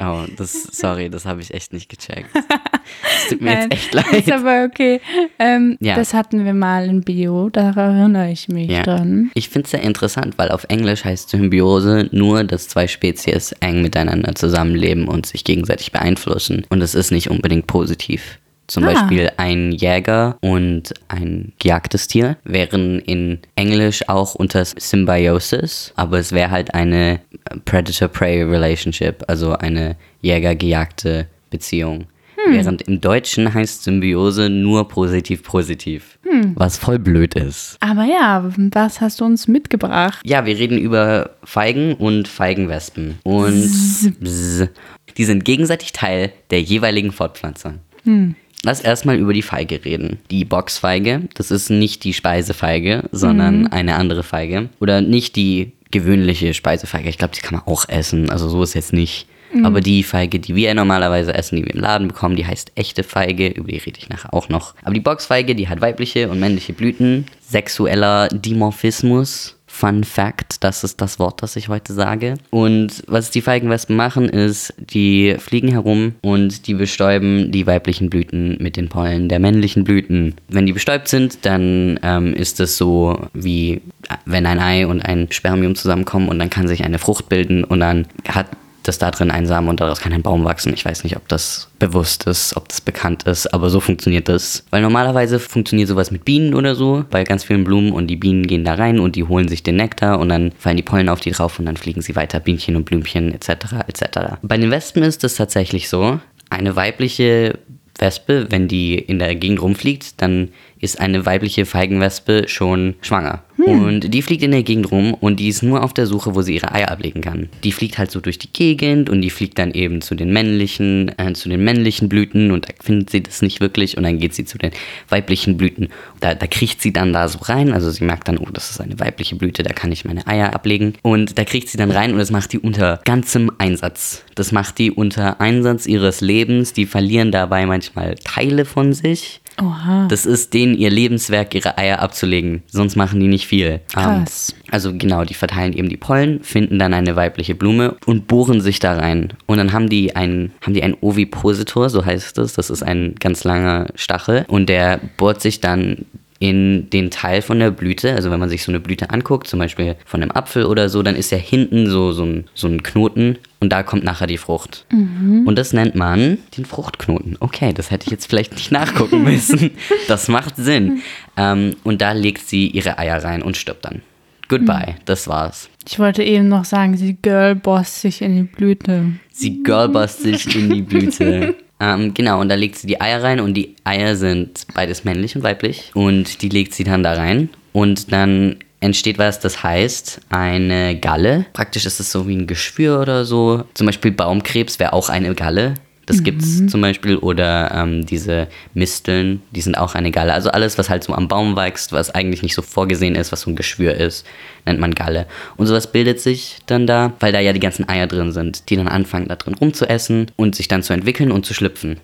Oh, 0.00 0.24
das, 0.36 0.62
sorry, 0.72 1.08
das 1.08 1.26
habe 1.26 1.40
ich 1.40 1.52
echt 1.52 1.72
nicht 1.72 1.88
gecheckt. 1.88 2.28
Es 2.34 3.30
tut 3.30 3.40
mir 3.40 3.52
Nein, 3.54 3.70
jetzt 3.70 3.72
echt 3.72 3.94
leid. 3.94 4.12
Ist 4.12 4.30
aber 4.30 4.64
okay. 4.64 5.00
Ähm, 5.38 5.76
ja. 5.80 5.96
Das 5.96 6.14
hatten 6.14 6.44
wir 6.44 6.54
mal 6.54 6.84
in 6.84 7.00
Bio, 7.00 7.48
da 7.48 7.70
erinnere 7.70 8.30
ich 8.30 8.48
mich 8.48 8.70
ja. 8.70 8.82
dran. 8.82 9.30
Ich 9.34 9.48
finde 9.48 9.64
es 9.64 9.72
sehr 9.72 9.82
interessant, 9.82 10.38
weil 10.38 10.50
auf 10.50 10.64
Englisch 10.68 11.04
heißt 11.04 11.30
Symbiose 11.30 12.08
nur, 12.12 12.44
dass 12.44 12.68
zwei 12.68 12.86
Spezies 12.86 13.52
eng 13.60 13.82
miteinander 13.82 14.34
zusammenleben 14.34 15.08
und 15.08 15.26
sich 15.26 15.42
gegenseitig 15.42 15.90
beeinflussen. 15.90 16.64
Und 16.68 16.82
es 16.82 16.94
ist 16.94 17.10
nicht 17.10 17.30
unbedingt 17.30 17.66
positiv. 17.66 18.38
Zum 18.66 18.84
ah. 18.84 18.92
Beispiel 18.92 19.30
ein 19.36 19.72
Jäger 19.72 20.36
und 20.40 20.94
ein 21.08 21.52
gejagtes 21.58 22.08
Tier 22.08 22.36
wären 22.44 22.98
in 23.00 23.38
Englisch 23.54 24.08
auch 24.08 24.34
unter 24.34 24.64
Symbiosis, 24.64 25.92
aber 25.96 26.18
es 26.18 26.32
wäre 26.32 26.50
halt 26.50 26.74
eine 26.74 27.20
Predator-Prey-Relationship, 27.64 29.24
also 29.28 29.52
eine 29.52 29.96
Jäger-gejagte 30.20 31.26
Beziehung. 31.50 32.06
Hm. 32.36 32.54
Während 32.54 32.82
im 32.82 33.00
Deutschen 33.00 33.52
heißt 33.52 33.84
Symbiose 33.84 34.50
nur 34.50 34.88
positiv-positiv. 34.88 36.18
Hm. 36.22 36.52
Was 36.54 36.76
voll 36.76 36.98
blöd 36.98 37.34
ist. 37.34 37.76
Aber 37.80 38.04
ja, 38.04 38.44
was 38.56 39.00
hast 39.00 39.20
du 39.20 39.24
uns 39.24 39.48
mitgebracht? 39.48 40.20
Ja, 40.24 40.44
wir 40.44 40.56
reden 40.56 40.78
über 40.78 41.30
Feigen 41.44 41.94
und 41.94 42.28
Feigenwespen. 42.28 43.18
Und 43.24 43.62
bzz. 43.62 44.10
Bzz, 44.20 44.68
die 45.16 45.24
sind 45.24 45.44
gegenseitig 45.44 45.92
Teil 45.92 46.32
der 46.50 46.60
jeweiligen 46.62 47.12
Fortpflanzung. 47.12 47.78
Hm. 48.04 48.34
Lass 48.64 48.80
erstmal 48.80 49.16
über 49.16 49.32
die 49.32 49.42
Feige 49.42 49.84
reden. 49.84 50.18
Die 50.30 50.44
Boxfeige, 50.44 51.22
das 51.34 51.50
ist 51.50 51.70
nicht 51.70 52.04
die 52.04 52.12
Speisefeige, 52.12 53.04
sondern 53.12 53.60
mhm. 53.60 53.66
eine 53.68 53.94
andere 53.96 54.22
Feige. 54.22 54.68
Oder 54.80 55.00
nicht 55.00 55.36
die 55.36 55.72
gewöhnliche 55.90 56.52
Speisefeige. 56.54 57.08
Ich 57.08 57.18
glaube, 57.18 57.34
die 57.34 57.40
kann 57.40 57.58
man 57.58 57.66
auch 57.66 57.88
essen. 57.88 58.30
Also 58.30 58.48
so 58.48 58.62
ist 58.62 58.74
jetzt 58.74 58.92
nicht. 58.92 59.28
Mhm. 59.52 59.64
Aber 59.64 59.80
die 59.80 60.02
Feige, 60.02 60.40
die 60.40 60.54
wir 60.54 60.74
normalerweise 60.74 61.32
essen, 61.34 61.56
die 61.56 61.64
wir 61.64 61.74
im 61.74 61.80
Laden 61.80 62.08
bekommen, 62.08 62.36
die 62.36 62.46
heißt 62.46 62.72
echte 62.74 63.04
Feige. 63.04 63.48
Über 63.48 63.70
die 63.70 63.78
rede 63.78 63.98
ich 63.98 64.08
nachher 64.08 64.34
auch 64.34 64.48
noch. 64.48 64.74
Aber 64.82 64.94
die 64.94 65.00
Boxfeige, 65.00 65.54
die 65.54 65.68
hat 65.68 65.80
weibliche 65.80 66.28
und 66.28 66.40
männliche 66.40 66.72
Blüten. 66.72 67.26
Sexueller 67.40 68.28
Dimorphismus 68.28 69.55
Fun 69.76 70.04
Fact, 70.04 70.64
das 70.64 70.84
ist 70.84 71.02
das 71.02 71.18
Wort, 71.18 71.42
das 71.42 71.54
ich 71.54 71.68
heute 71.68 71.92
sage. 71.92 72.36
Und 72.48 73.04
was 73.08 73.30
die 73.30 73.42
Feigenwespen 73.42 73.94
machen, 73.94 74.26
ist, 74.26 74.72
die 74.78 75.36
fliegen 75.38 75.68
herum 75.68 76.14
und 76.22 76.66
die 76.66 76.72
bestäuben 76.72 77.52
die 77.52 77.66
weiblichen 77.66 78.08
Blüten 78.08 78.56
mit 78.58 78.78
den 78.78 78.88
Pollen 78.88 79.28
der 79.28 79.38
männlichen 79.38 79.84
Blüten. 79.84 80.34
Wenn 80.48 80.64
die 80.64 80.72
bestäubt 80.72 81.08
sind, 81.08 81.44
dann 81.44 82.00
ähm, 82.02 82.32
ist 82.32 82.58
es 82.58 82.78
so 82.78 83.28
wie 83.34 83.82
wenn 84.24 84.46
ein 84.46 84.60
Ei 84.60 84.86
und 84.86 85.02
ein 85.02 85.30
Spermium 85.30 85.74
zusammenkommen 85.74 86.30
und 86.30 86.38
dann 86.38 86.48
kann 86.48 86.68
sich 86.68 86.82
eine 86.82 86.98
Frucht 86.98 87.28
bilden 87.28 87.62
und 87.62 87.80
dann 87.80 88.06
hat 88.26 88.46
dass 88.88 88.98
da 88.98 89.10
drin 89.10 89.30
ein 89.30 89.46
und 89.46 89.80
daraus 89.80 90.00
kann 90.00 90.12
ein 90.12 90.22
Baum 90.22 90.44
wachsen. 90.44 90.72
Ich 90.74 90.84
weiß 90.84 91.04
nicht, 91.04 91.16
ob 91.16 91.28
das 91.28 91.68
bewusst 91.78 92.24
ist, 92.24 92.56
ob 92.56 92.68
das 92.68 92.80
bekannt 92.80 93.24
ist, 93.24 93.46
aber 93.52 93.70
so 93.70 93.80
funktioniert 93.80 94.28
das. 94.28 94.64
Weil 94.70 94.82
normalerweise 94.82 95.38
funktioniert 95.38 95.88
sowas 95.88 96.10
mit 96.10 96.24
Bienen 96.24 96.54
oder 96.54 96.74
so, 96.74 97.04
bei 97.10 97.24
ganz 97.24 97.44
vielen 97.44 97.64
Blumen 97.64 97.92
und 97.92 98.08
die 98.08 98.16
Bienen 98.16 98.46
gehen 98.46 98.64
da 98.64 98.74
rein 98.74 98.98
und 98.98 99.16
die 99.16 99.24
holen 99.24 99.48
sich 99.48 99.62
den 99.62 99.76
Nektar 99.76 100.18
und 100.18 100.28
dann 100.28 100.52
fallen 100.58 100.76
die 100.76 100.82
Pollen 100.82 101.08
auf 101.08 101.20
die 101.20 101.30
drauf 101.30 101.58
und 101.58 101.66
dann 101.66 101.76
fliegen 101.76 102.02
sie 102.02 102.16
weiter, 102.16 102.40
Bienchen 102.40 102.76
und 102.76 102.84
Blümchen 102.84 103.32
etc. 103.32 103.50
etc. 103.86 104.18
Bei 104.42 104.56
den 104.56 104.70
Wespen 104.70 105.02
ist 105.02 105.24
das 105.24 105.36
tatsächlich 105.36 105.88
so. 105.88 106.20
Eine 106.50 106.76
weibliche 106.76 107.58
Wespe, 107.98 108.46
wenn 108.50 108.68
die 108.68 108.94
in 108.96 109.18
der 109.18 109.34
Gegend 109.34 109.60
rumfliegt, 109.60 110.20
dann 110.20 110.50
ist 110.78 111.00
eine 111.00 111.26
weibliche 111.26 111.66
Feigenwespe 111.66 112.48
schon 112.48 112.94
schwanger. 113.00 113.42
Hm. 113.56 113.84
Und 113.84 114.14
die 114.14 114.22
fliegt 114.22 114.42
in 114.42 114.50
der 114.50 114.62
Gegend 114.62 114.90
rum 114.90 115.14
und 115.14 115.40
die 115.40 115.48
ist 115.48 115.62
nur 115.62 115.82
auf 115.82 115.94
der 115.94 116.06
Suche, 116.06 116.34
wo 116.34 116.42
sie 116.42 116.54
ihre 116.54 116.72
Eier 116.72 116.90
ablegen 116.90 117.22
kann. 117.22 117.48
Die 117.64 117.72
fliegt 117.72 117.98
halt 117.98 118.10
so 118.10 118.20
durch 118.20 118.38
die 118.38 118.52
Gegend 118.52 119.08
und 119.08 119.22
die 119.22 119.30
fliegt 119.30 119.58
dann 119.58 119.72
eben 119.72 120.00
zu 120.00 120.14
den 120.14 120.32
männlichen, 120.32 121.12
äh, 121.18 121.32
zu 121.32 121.48
den 121.48 121.64
männlichen 121.64 122.08
Blüten 122.08 122.50
und 122.50 122.68
da 122.68 122.72
findet 122.82 123.10
sie 123.10 123.22
das 123.22 123.42
nicht 123.42 123.60
wirklich 123.60 123.96
und 123.96 124.02
dann 124.02 124.18
geht 124.18 124.34
sie 124.34 124.44
zu 124.44 124.58
den 124.58 124.72
weiblichen 125.08 125.56
Blüten. 125.56 125.88
Da, 126.20 126.34
da 126.34 126.46
kriecht 126.46 126.82
sie 126.82 126.92
dann 126.92 127.12
da 127.12 127.28
so 127.28 127.38
rein, 127.40 127.72
also 127.72 127.90
sie 127.90 128.04
merkt 128.04 128.28
dann, 128.28 128.38
oh, 128.38 128.48
das 128.52 128.70
ist 128.70 128.80
eine 128.80 128.98
weibliche 129.00 129.36
Blüte, 129.36 129.62
da 129.62 129.72
kann 129.72 129.92
ich 129.92 130.04
meine 130.04 130.26
Eier 130.26 130.54
ablegen. 130.54 130.94
Und 131.02 131.38
da 131.38 131.44
kriecht 131.44 131.68
sie 131.68 131.78
dann 131.78 131.90
rein 131.90 132.12
und 132.12 132.18
das 132.18 132.30
macht 132.30 132.52
die 132.52 132.58
unter 132.58 133.00
ganzem 133.04 133.50
Einsatz. 133.58 134.24
Das 134.34 134.52
macht 134.52 134.78
die 134.78 134.90
unter 134.90 135.40
Einsatz 135.40 135.86
ihres 135.86 136.20
Lebens. 136.20 136.72
Die 136.72 136.86
verlieren 136.86 137.32
dabei 137.32 137.66
manchmal 137.66 138.16
Teile 138.16 138.64
von 138.64 138.92
sich. 138.92 139.40
Oha. 139.60 140.06
Das 140.08 140.26
ist 140.26 140.54
denen 140.54 140.76
ihr 140.76 140.90
Lebenswerk, 140.90 141.54
ihre 141.54 141.78
Eier 141.78 142.00
abzulegen. 142.00 142.62
Sonst 142.66 142.96
machen 142.96 143.20
die 143.20 143.28
nicht 143.28 143.46
viel. 143.46 143.80
Krass. 143.92 144.54
Ähm, 144.54 144.62
also 144.70 144.92
genau, 144.96 145.24
die 145.24 145.34
verteilen 145.34 145.72
eben 145.72 145.88
die 145.88 145.96
Pollen, 145.96 146.42
finden 146.42 146.78
dann 146.78 146.94
eine 146.94 147.16
weibliche 147.16 147.54
Blume 147.54 147.96
und 148.06 148.26
bohren 148.26 148.60
sich 148.60 148.78
da 148.78 148.94
rein. 148.94 149.32
Und 149.46 149.58
dann 149.58 149.72
haben 149.72 149.88
die 149.88 150.14
einen, 150.14 150.52
haben 150.60 150.74
die 150.74 150.82
einen 150.82 150.96
Ovipositor, 151.00 151.88
so 151.88 152.04
heißt 152.04 152.38
es. 152.38 152.52
Das 152.54 152.70
ist 152.70 152.82
ein 152.82 153.14
ganz 153.18 153.44
langer 153.44 153.86
Stachel. 153.94 154.44
Und 154.48 154.68
der 154.68 155.00
bohrt 155.16 155.40
sich 155.40 155.60
dann 155.60 156.04
in 156.38 156.90
den 156.90 157.10
Teil 157.10 157.40
von 157.42 157.58
der 157.58 157.70
Blüte, 157.70 158.12
also 158.14 158.30
wenn 158.30 158.40
man 158.40 158.48
sich 158.48 158.62
so 158.62 158.70
eine 158.70 158.80
Blüte 158.80 159.10
anguckt, 159.10 159.46
zum 159.46 159.58
Beispiel 159.58 159.96
von 160.04 160.22
einem 160.22 160.32
Apfel 160.32 160.66
oder 160.66 160.88
so, 160.88 161.02
dann 161.02 161.16
ist 161.16 161.30
ja 161.30 161.38
hinten 161.38 161.88
so, 161.88 162.12
so, 162.12 162.24
ein, 162.24 162.44
so 162.54 162.66
ein 162.66 162.82
Knoten 162.82 163.38
und 163.60 163.70
da 163.70 163.82
kommt 163.82 164.04
nachher 164.04 164.26
die 164.26 164.38
Frucht. 164.38 164.84
Und 164.90 165.54
das 165.56 165.72
nennt 165.72 165.94
man 165.94 166.38
den 166.56 166.64
Fruchtknoten. 166.64 167.36
Okay, 167.40 167.72
das 167.72 167.90
hätte 167.90 168.06
ich 168.06 168.10
jetzt 168.10 168.26
vielleicht 168.26 168.52
nicht 168.52 168.70
nachgucken 168.70 169.22
müssen. 169.24 169.70
Das 170.08 170.28
macht 170.28 170.56
Sinn. 170.56 171.00
Ähm, 171.36 171.76
und 171.82 172.02
da 172.02 172.12
legt 172.12 172.46
sie 172.46 172.68
ihre 172.68 172.98
Eier 172.98 173.22
rein 173.24 173.42
und 173.42 173.56
stirbt 173.56 173.84
dann. 173.84 174.02
Goodbye, 174.48 174.96
das 175.06 175.26
war's. 175.26 175.68
Ich 175.88 175.98
wollte 175.98 176.22
eben 176.22 176.48
noch 176.48 176.64
sagen, 176.64 176.96
sie 176.96 177.16
girlboss 177.20 178.02
sich 178.02 178.22
in 178.22 178.36
die 178.36 178.42
Blüte. 178.42 179.12
Sie 179.32 179.62
girlbost 179.62 180.20
sich 180.20 180.54
in 180.54 180.70
die 180.70 180.82
Blüte. 180.82 181.54
Ähm, 181.78 182.14
genau, 182.14 182.40
und 182.40 182.48
da 182.48 182.54
legt 182.54 182.76
sie 182.76 182.86
die 182.86 183.02
Eier 183.02 183.22
rein 183.22 183.38
und 183.38 183.52
die 183.52 183.76
Eier 183.84 184.16
sind 184.16 184.66
beides 184.74 185.04
männlich 185.04 185.36
und 185.36 185.42
weiblich. 185.42 185.90
Und 185.92 186.40
die 186.40 186.48
legt 186.48 186.72
sie 186.72 186.84
dann 186.84 187.02
da 187.02 187.12
rein. 187.12 187.50
Und 187.74 188.12
dann 188.12 188.56
entsteht 188.80 189.18
was, 189.18 189.40
das 189.40 189.62
heißt 189.62 190.20
eine 190.28 190.98
Galle. 190.98 191.46
Praktisch 191.52 191.86
ist 191.86 192.00
es 192.00 192.12
so 192.12 192.28
wie 192.28 192.36
ein 192.36 192.46
Geschwür 192.46 193.00
oder 193.00 193.24
so. 193.24 193.64
Zum 193.74 193.86
Beispiel 193.86 194.12
Baumkrebs 194.12 194.78
wäre 194.78 194.92
auch 194.92 195.08
eine 195.08 195.34
Galle. 195.34 195.74
Das 196.06 196.22
gibt's 196.22 196.64
zum 196.68 196.80
Beispiel. 196.80 197.16
Oder 197.16 197.72
ähm, 197.74 198.06
diese 198.06 198.46
Misteln, 198.74 199.42
die 199.50 199.60
sind 199.60 199.76
auch 199.76 199.96
eine 199.96 200.12
Galle. 200.12 200.32
Also 200.32 200.50
alles, 200.50 200.78
was 200.78 200.88
halt 200.88 201.02
so 201.02 201.12
am 201.12 201.26
Baum 201.26 201.56
wächst, 201.56 201.92
was 201.92 202.14
eigentlich 202.14 202.42
nicht 202.42 202.54
so 202.54 202.62
vorgesehen 202.62 203.16
ist, 203.16 203.32
was 203.32 203.40
so 203.40 203.50
ein 203.50 203.56
Geschwür 203.56 203.94
ist, 203.94 204.24
nennt 204.64 204.78
man 204.78 204.94
Galle. 204.94 205.26
Und 205.56 205.66
sowas 205.66 205.90
bildet 205.90 206.20
sich 206.20 206.58
dann 206.66 206.86
da, 206.86 207.12
weil 207.18 207.32
da 207.32 207.40
ja 207.40 207.52
die 207.52 207.60
ganzen 207.60 207.88
Eier 207.88 208.06
drin 208.06 208.30
sind, 208.30 208.70
die 208.70 208.76
dann 208.76 208.88
anfangen, 208.88 209.26
da 209.26 209.34
drin 209.34 209.54
rumzuessen 209.54 210.30
und 210.36 210.54
sich 210.54 210.68
dann 210.68 210.84
zu 210.84 210.92
entwickeln 210.92 211.32
und 211.32 211.44
zu 211.44 211.54
schlüpfen. 211.54 211.98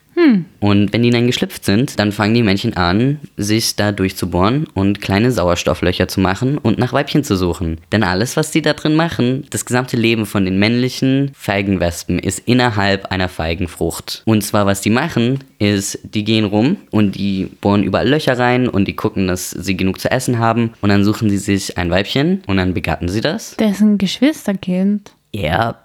Und 0.61 0.93
wenn 0.93 1.03
die 1.03 1.11
dann 1.11 1.27
geschlüpft 1.27 1.65
sind, 1.65 1.99
dann 1.99 2.13
fangen 2.13 2.35
die 2.35 2.43
Männchen 2.43 2.77
an, 2.77 3.19
sich 3.37 3.77
da 3.77 3.93
durchzubohren 3.93 4.67
und 4.75 5.01
kleine 5.01 5.33
Sauerstofflöcher 5.33 6.09
zu 6.09 6.21
machen 6.21 6.59
und 6.59 6.79
nach 6.79 6.93
Weibchen 6.93 7.25
zu 7.25 7.37
suchen. 7.37 7.79
Denn 7.91 8.03
alles, 8.03 8.37
was 8.37 8.51
die 8.51 8.63
da 8.63 8.73
drin 8.73 8.95
machen, 8.95 9.47
das 9.51 9.65
gesamte 9.65 9.97
Leben 9.97 10.27
von 10.27 10.45
den 10.45 10.59
männlichen 10.59 11.33
Feigenwespen 11.35 12.19
ist 12.19 12.41
innerhalb 12.47 13.07
einer 13.07 13.29
Feigenfrucht. 13.29 14.23
Und 14.25 14.43
zwar, 14.43 14.67
was 14.67 14.81
die 14.81 14.91
machen, 14.91 15.41
ist, 15.59 15.99
die 16.03 16.25
gehen 16.25 16.45
rum 16.45 16.77
und 16.91 17.17
die 17.17 17.49
bohren 17.61 17.83
überall 17.83 18.09
Löcher 18.09 18.39
rein 18.39 18.69
und 18.69 18.87
die 18.87 18.97
gucken, 18.97 19.27
dass 19.27 19.51
sie 19.51 19.77
genug 19.77 20.01
zu 20.01 20.11
essen 20.11 20.39
haben. 20.39 20.73
Und 20.81 20.91
dann 20.91 21.05
suchen 21.05 21.31
sie 21.31 21.39
sich 21.39 21.79
ein 21.79 21.91
Weibchen 21.91 22.43
und 22.47 22.57
dann 22.57 22.75
begatten 22.75 23.09
sie 23.09 23.21
das. 23.21 23.57
Ein 23.59 23.99
Geschwisterkind. 23.99 25.13
Ja. 25.35 25.79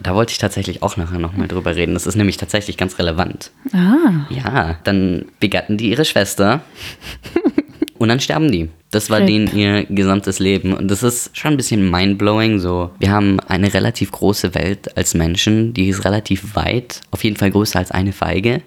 Da 0.00 0.14
wollte 0.14 0.32
ich 0.32 0.38
tatsächlich 0.38 0.82
auch 0.82 0.96
nachher 0.96 1.18
nochmal 1.18 1.48
drüber 1.48 1.74
reden. 1.74 1.94
Das 1.94 2.06
ist 2.06 2.16
nämlich 2.16 2.36
tatsächlich 2.36 2.76
ganz 2.76 2.98
relevant. 2.98 3.50
Ah. 3.72 4.26
Ja, 4.28 4.78
dann 4.84 5.26
begatten 5.40 5.78
die 5.78 5.90
ihre 5.90 6.04
Schwester 6.04 6.60
und 7.98 8.08
dann 8.08 8.20
sterben 8.20 8.52
die. 8.52 8.68
Das 8.90 9.10
war 9.10 9.20
Rip. 9.20 9.26
denen 9.26 9.56
ihr 9.56 9.84
gesamtes 9.84 10.38
Leben. 10.38 10.74
Und 10.74 10.90
das 10.90 11.02
ist 11.02 11.36
schon 11.36 11.52
ein 11.52 11.56
bisschen 11.56 11.90
mindblowing. 11.90 12.58
So, 12.58 12.90
wir 12.98 13.10
haben 13.10 13.40
eine 13.40 13.72
relativ 13.72 14.12
große 14.12 14.54
Welt 14.54 14.96
als 14.96 15.14
Menschen, 15.14 15.74
die 15.74 15.88
ist 15.88 16.04
relativ 16.04 16.54
weit, 16.54 17.00
auf 17.10 17.24
jeden 17.24 17.36
Fall 17.36 17.50
größer 17.50 17.78
als 17.78 17.90
eine 17.90 18.12
Feige. 18.12 18.62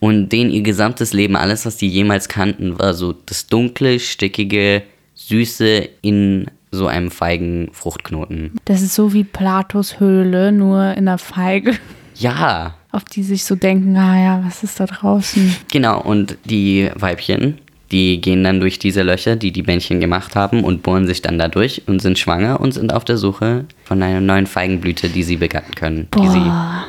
Und 0.00 0.28
denen 0.30 0.50
ihr 0.50 0.62
gesamtes 0.62 1.12
Leben, 1.12 1.36
alles, 1.36 1.66
was 1.66 1.76
die 1.76 1.88
jemals 1.88 2.28
kannten, 2.28 2.78
war 2.78 2.94
so 2.94 3.12
das 3.12 3.46
dunkle, 3.46 3.98
stickige, 4.00 4.82
süße 5.14 5.88
in 6.02 6.46
so 6.70 6.86
einem 6.86 7.10
feigen 7.10 7.68
Fruchtknoten. 7.72 8.52
Das 8.64 8.82
ist 8.82 8.94
so 8.94 9.12
wie 9.12 9.24
Platos 9.24 9.98
Höhle, 10.00 10.52
nur 10.52 10.94
in 10.96 11.06
der 11.06 11.18
Feige, 11.18 11.74
Ja, 12.16 12.74
auf 12.92 13.04
die 13.04 13.22
sich 13.22 13.44
so 13.44 13.54
denken, 13.54 13.96
ah 13.96 14.20
ja, 14.22 14.42
was 14.44 14.62
ist 14.62 14.78
da 14.80 14.86
draußen? 14.86 15.54
Genau, 15.72 16.00
und 16.00 16.36
die 16.44 16.90
Weibchen, 16.94 17.58
die 17.90 18.20
gehen 18.20 18.44
dann 18.44 18.60
durch 18.60 18.78
diese 18.78 19.02
Löcher, 19.02 19.36
die 19.36 19.50
die 19.52 19.62
Männchen 19.62 19.98
gemacht 20.00 20.36
haben 20.36 20.62
und 20.62 20.82
bohren 20.82 21.06
sich 21.06 21.22
dann 21.22 21.38
da 21.38 21.48
durch 21.48 21.82
und 21.86 22.00
sind 22.00 22.18
schwanger 22.18 22.60
und 22.60 22.72
sind 22.72 22.92
auf 22.92 23.04
der 23.04 23.16
Suche 23.16 23.64
von 23.84 24.02
einer 24.02 24.20
neuen 24.20 24.46
Feigenblüte, 24.46 25.08
die 25.08 25.22
sie 25.24 25.36
begatten 25.38 25.74
können, 25.74 26.08
die 26.16 26.28
sie 26.28 26.38
Boah, 26.38 26.84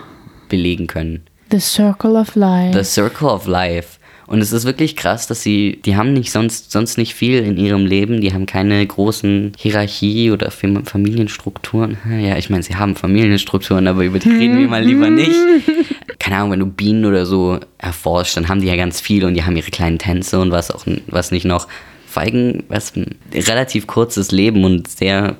belegen 0.49 0.85
können. 0.87 1.23
the 1.51 1.59
circle 1.59 2.15
of 2.15 2.35
life. 2.35 2.77
The 2.77 2.83
Circle 2.83 3.27
of 3.29 3.47
Life. 3.47 3.97
Und 4.31 4.39
es 4.39 4.53
ist 4.53 4.63
wirklich 4.63 4.95
krass, 4.95 5.27
dass 5.27 5.43
sie, 5.43 5.81
die 5.83 5.97
haben 5.97 6.13
nicht 6.13 6.31
sonst, 6.31 6.71
sonst 6.71 6.97
nicht 6.97 7.15
viel 7.15 7.39
in 7.39 7.57
ihrem 7.57 7.85
Leben, 7.85 8.21
die 8.21 8.31
haben 8.31 8.45
keine 8.45 8.87
großen 8.87 9.51
Hierarchie 9.57 10.31
oder 10.31 10.51
Fam- 10.51 10.85
Familienstrukturen. 10.85 11.97
Ja, 12.09 12.37
ich 12.37 12.49
meine, 12.49 12.63
sie 12.63 12.77
haben 12.77 12.95
Familienstrukturen, 12.95 13.87
aber 13.87 14.05
über 14.05 14.19
die 14.19 14.29
reden 14.29 14.57
wir 14.57 14.69
mal 14.69 14.85
lieber 14.85 15.09
nicht. 15.09 15.35
Keine 16.19 16.37
Ahnung, 16.37 16.51
wenn 16.51 16.59
du 16.61 16.65
Bienen 16.67 17.03
oder 17.03 17.25
so 17.25 17.59
erforscht, 17.77 18.37
dann 18.37 18.47
haben 18.47 18.61
die 18.61 18.67
ja 18.67 18.77
ganz 18.77 19.01
viel 19.01 19.25
und 19.25 19.33
die 19.33 19.43
haben 19.43 19.57
ihre 19.57 19.69
kleinen 19.69 19.99
Tänze 19.99 20.39
und 20.39 20.51
was 20.51 20.71
auch, 20.71 20.85
was 21.07 21.31
nicht 21.31 21.45
noch. 21.45 21.67
Feigenwespen, 22.07 23.15
relativ 23.33 23.85
kurzes 23.85 24.31
Leben 24.31 24.63
und 24.63 24.87
sehr 24.87 25.35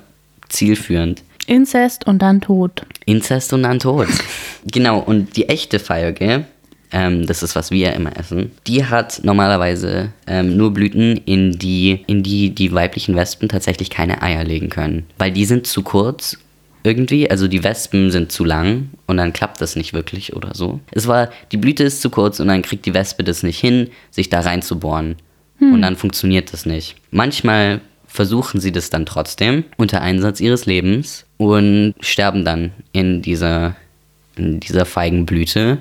zielführend. 0.50 1.22
Inzest 1.46 2.06
und 2.06 2.20
dann 2.20 2.42
Tod. 2.42 2.84
Inzest 3.06 3.54
und 3.54 3.62
dann 3.62 3.78
Tod. 3.78 4.08
genau, 4.70 4.98
und 4.98 5.36
die 5.36 5.48
echte 5.48 5.78
Feige, 5.78 6.44
ähm, 6.92 7.26
das 7.26 7.42
ist, 7.42 7.56
was 7.56 7.70
wir 7.70 7.92
immer 7.94 8.16
essen, 8.16 8.52
die 8.66 8.84
hat 8.84 9.20
normalerweise 9.24 10.12
ähm, 10.26 10.56
nur 10.56 10.72
Blüten, 10.72 11.16
in 11.16 11.58
die, 11.58 12.04
in 12.06 12.22
die 12.22 12.50
die 12.50 12.72
weiblichen 12.72 13.16
Wespen 13.16 13.48
tatsächlich 13.48 13.90
keine 13.90 14.22
Eier 14.22 14.44
legen 14.44 14.68
können. 14.68 15.06
Weil 15.18 15.32
die 15.32 15.44
sind 15.44 15.66
zu 15.66 15.82
kurz 15.82 16.38
irgendwie, 16.84 17.30
also 17.30 17.48
die 17.48 17.62
Wespen 17.62 18.10
sind 18.10 18.32
zu 18.32 18.44
lang 18.44 18.90
und 19.06 19.16
dann 19.16 19.32
klappt 19.32 19.60
das 19.60 19.76
nicht 19.76 19.92
wirklich 19.92 20.34
oder 20.34 20.54
so. 20.54 20.80
Es 20.90 21.06
war, 21.06 21.30
die 21.52 21.56
Blüte 21.56 21.84
ist 21.84 22.02
zu 22.02 22.10
kurz 22.10 22.40
und 22.40 22.48
dann 22.48 22.62
kriegt 22.62 22.86
die 22.86 22.94
Wespe 22.94 23.24
das 23.24 23.42
nicht 23.42 23.60
hin, 23.60 23.90
sich 24.10 24.28
da 24.30 24.40
reinzubohren. 24.40 25.16
Und 25.60 25.82
dann 25.82 25.94
funktioniert 25.94 26.52
das 26.52 26.66
nicht. 26.66 26.96
Manchmal 27.12 27.80
versuchen 28.08 28.60
sie 28.60 28.72
das 28.72 28.90
dann 28.90 29.06
trotzdem 29.06 29.64
unter 29.76 30.02
Einsatz 30.02 30.40
ihres 30.40 30.66
Lebens 30.66 31.24
und 31.36 31.94
sterben 32.00 32.44
dann 32.44 32.72
in 32.92 33.22
dieser, 33.22 33.76
in 34.36 34.58
dieser 34.58 34.84
Feigenblüte 34.84 35.78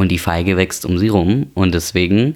und 0.00 0.08
die 0.08 0.18
Feige 0.18 0.56
wächst 0.56 0.84
um 0.86 0.98
sie 0.98 1.08
rum 1.08 1.46
und 1.54 1.74
deswegen 1.74 2.34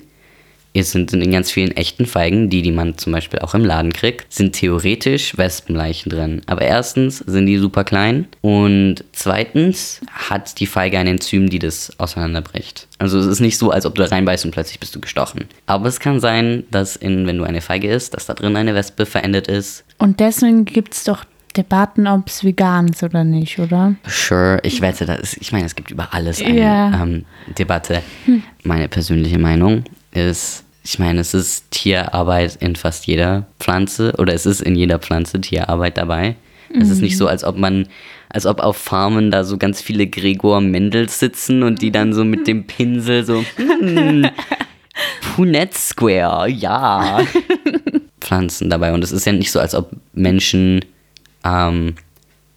ist- 0.76 0.90
sind 0.90 1.12
in 1.12 1.30
ganz 1.30 1.52
vielen 1.52 1.70
echten 1.76 2.04
Feigen, 2.04 2.50
die, 2.50 2.60
die 2.60 2.72
man 2.72 2.98
zum 2.98 3.12
Beispiel 3.12 3.38
auch 3.38 3.54
im 3.54 3.64
Laden 3.64 3.92
kriegt, 3.92 4.32
sind 4.32 4.54
theoretisch 4.54 5.36
Wespenleichen 5.38 6.10
drin. 6.10 6.42
Aber 6.46 6.62
erstens 6.62 7.18
sind 7.18 7.46
die 7.46 7.58
super 7.58 7.84
klein 7.84 8.26
und 8.40 9.04
zweitens 9.12 10.00
hat 10.12 10.58
die 10.58 10.66
Feige 10.66 10.98
ein 10.98 11.06
Enzym, 11.06 11.48
die 11.48 11.60
das 11.60 11.92
auseinanderbricht. 12.00 12.88
Also 12.98 13.20
es 13.20 13.26
ist 13.26 13.38
nicht 13.40 13.56
so, 13.56 13.70
als 13.70 13.86
ob 13.86 13.94
du 13.94 14.02
da 14.02 14.08
reinbeißt 14.08 14.44
und 14.44 14.50
plötzlich 14.50 14.80
bist 14.80 14.94
du 14.96 15.00
gestochen. 15.00 15.44
Aber 15.66 15.86
es 15.88 16.00
kann 16.00 16.18
sein, 16.18 16.64
dass 16.72 16.96
in, 16.96 17.26
wenn 17.28 17.38
du 17.38 17.44
eine 17.44 17.60
Feige 17.60 17.88
isst, 17.88 18.14
dass 18.14 18.26
da 18.26 18.34
drin 18.34 18.56
eine 18.56 18.74
Wespe 18.74 19.06
verendet 19.06 19.46
ist. 19.46 19.84
Und 19.98 20.18
deswegen 20.18 20.64
gibt 20.64 20.94
es 20.94 21.04
doch 21.04 21.24
Debatten, 21.56 22.06
ob 22.06 22.28
es 22.28 22.44
vegan 22.44 22.88
ist 22.88 23.02
oder 23.02 23.24
nicht, 23.24 23.58
oder? 23.58 23.94
Sure, 24.06 24.58
ich 24.62 24.80
wette, 24.80 25.06
das 25.06 25.20
ist, 25.20 25.36
ich 25.40 25.52
meine, 25.52 25.66
es 25.66 25.74
gibt 25.74 25.90
über 25.90 26.12
alles 26.12 26.42
eine 26.42 26.58
Ja. 26.60 27.02
ähm, 27.02 27.24
Debatte. 27.58 28.02
Meine 28.62 28.88
persönliche 28.88 29.38
Meinung 29.38 29.84
ist, 30.12 30.64
ich 30.82 30.98
meine, 30.98 31.20
es 31.20 31.32
ist 31.34 31.70
Tierarbeit 31.70 32.56
in 32.60 32.76
fast 32.76 33.06
jeder 33.06 33.46
Pflanze 33.60 34.12
oder 34.18 34.34
es 34.34 34.46
ist 34.46 34.60
in 34.60 34.76
jeder 34.76 34.98
Pflanze 34.98 35.40
Tierarbeit 35.40 35.96
dabei. 35.96 36.36
Es 36.76 36.90
ist 36.90 37.00
nicht 37.02 37.16
so, 37.16 37.28
als 37.28 37.44
ob 37.44 37.56
man, 37.56 37.86
als 38.30 38.46
ob 38.46 38.58
auf 38.58 38.76
Farmen 38.76 39.30
da 39.30 39.44
so 39.44 39.58
ganz 39.58 39.80
viele 39.80 40.08
Gregor 40.08 40.60
Mendels 40.60 41.20
sitzen 41.20 41.62
und 41.62 41.80
die 41.82 41.92
dann 41.92 42.12
so 42.12 42.24
mit 42.24 42.48
dem 42.48 42.66
Pinsel 42.66 43.24
so, 43.24 43.44
hm, 43.56 44.26
Punnett 45.36 45.74
Square, 45.74 46.48
ja. 46.48 47.20
Pflanzen 48.20 48.70
dabei. 48.70 48.92
Und 48.92 49.04
es 49.04 49.12
ist 49.12 49.24
ja 49.26 49.32
nicht 49.32 49.52
so, 49.52 49.60
als 49.60 49.74
ob 49.74 49.90
Menschen 50.14 50.84
ähm, 51.44 51.94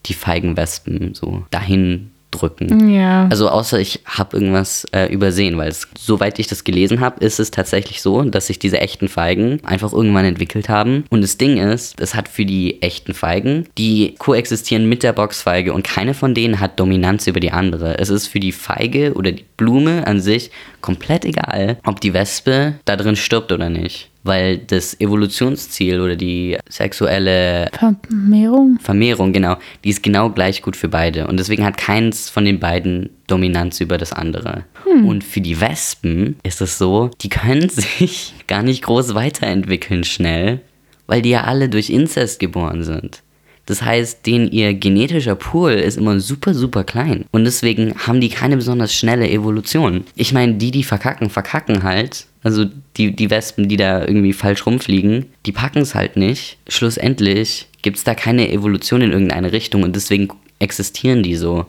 die 0.06 0.14
Feigenwespen 0.14 1.14
so 1.14 1.46
dahin 1.52 2.12
drücken. 2.32 2.90
Ja. 2.90 3.28
Also 3.30 3.50
außer 3.50 3.80
ich 3.80 4.02
habe 4.06 4.38
irgendwas 4.38 4.86
äh, 4.92 5.12
übersehen, 5.12 5.58
weil 5.58 5.70
es, 5.70 5.88
soweit 5.98 6.40
ich 6.40 6.48
das 6.48 6.64
gelesen 6.64 7.00
habe, 7.00 7.24
ist 7.24 7.40
es 7.40 7.52
tatsächlich 7.52 8.02
so, 8.02 8.22
dass 8.24 8.48
sich 8.48 8.60
diese 8.60 8.80
echten 8.80 9.08
Feigen 9.08 9.64
einfach 9.64 9.94
irgendwann 9.94 10.26
entwickelt 10.26 10.70
haben. 10.70 11.06
Und 11.10 11.22
das 11.22 11.38
Ding 11.38 11.58
ist, 11.58 12.00
es 12.00 12.16
hat 12.16 12.28
für 12.28 12.46
die 12.46 12.82
echten 12.82 13.14
Feigen, 13.14 13.68
die 13.78 14.16
koexistieren 14.18 14.90
mit 14.90 15.04
der 15.04 15.14
Boxfeige 15.14 15.74
und 15.74 15.84
keine 15.84 16.14
von 16.14 16.34
denen 16.34 16.60
hat 16.60 16.80
Dominanz 16.80 17.28
über 17.28 17.40
die 17.40 17.52
andere. 17.52 17.98
Es 17.98 18.10
ist 18.10 18.28
für 18.28 18.40
die 18.40 18.52
Feige 18.52 19.14
oder 19.14 19.32
die 19.32 19.46
Blume 19.56 20.06
an 20.06 20.20
sich 20.20 20.52
komplett 20.82 21.26
egal, 21.26 21.78
ob 21.86 22.02
die 22.02 22.14
Wespe 22.14 22.76
da 22.86 22.96
drin 22.96 23.16
stirbt 23.16 23.52
oder 23.52 23.70
nicht. 23.70 24.10
Weil 24.28 24.58
das 24.58 25.00
Evolutionsziel 25.00 26.00
oder 26.00 26.16
die 26.16 26.58
sexuelle 26.70 27.70
Vermehrung? 27.72 28.78
Vermehrung, 28.80 29.34
genau, 29.34 29.58
die 29.84 29.90
ist 29.90 30.04
genau 30.04 30.30
gleich 30.30 30.62
gut 30.62 30.76
für 30.76 30.90
beide. 30.90 31.28
Und 31.28 31.38
deswegen 31.38 31.66
hat 31.66 31.78
keins 31.78 32.30
von 32.30 32.46
den 32.46 32.60
beiden 32.60 33.10
Dominanz 33.28 33.80
über 33.80 33.98
das 33.98 34.14
andere. 34.14 34.66
Und 35.06 35.24
für 35.24 35.42
die 35.42 35.60
Wespen 35.60 36.38
ist 36.44 36.62
es 36.62 36.78
so, 36.78 37.12
die 37.22 37.30
können 37.30 37.70
sich 37.70 38.34
gar 38.48 38.64
nicht 38.64 38.84
groß 38.84 39.16
weiterentwickeln 39.16 40.04
schnell, 40.04 40.62
weil 41.08 41.22
die 41.22 41.30
ja 41.30 41.44
alle 41.44 41.70
durch 41.70 41.90
Inzest 41.90 42.40
geboren 42.40 42.84
sind. 42.84 43.22
Das 43.68 43.82
heißt, 43.82 44.26
denen 44.26 44.50
ihr 44.50 44.74
genetischer 44.74 45.36
Pool 45.36 45.74
ist 45.74 45.98
immer 45.98 46.20
super, 46.22 46.54
super 46.54 46.86
klein. 46.86 47.26
Und 47.32 47.44
deswegen 47.44 47.94
haben 48.08 48.22
die 48.22 48.30
keine 48.30 48.56
besonders 48.56 48.94
schnelle 48.94 49.30
Evolution. 49.30 50.06
Ich 50.16 50.34
meine, 50.34 50.56
die, 50.56 50.72
die 50.72 50.84
verkacken, 50.84 51.30
verkacken 51.30 51.84
halt. 51.84 52.28
Also 52.44 52.66
die, 52.96 53.14
die 53.14 53.30
Wespen, 53.30 53.68
die 53.68 53.76
da 53.76 54.00
irgendwie 54.00 54.32
falsch 54.32 54.66
rumfliegen, 54.66 55.26
die 55.46 55.52
packen 55.52 55.80
es 55.80 55.96
halt 55.96 56.16
nicht. 56.16 56.58
Schlussendlich 56.70 57.68
gibt 57.82 57.98
es 57.98 58.06
da 58.06 58.16
keine 58.16 58.50
Evolution 58.50 59.02
in 59.02 59.12
irgendeine 59.12 59.52
Richtung 59.52 59.84
und 59.84 59.96
deswegen 59.96 60.30
existieren 60.60 61.22
die 61.22 61.36
so. 61.36 61.66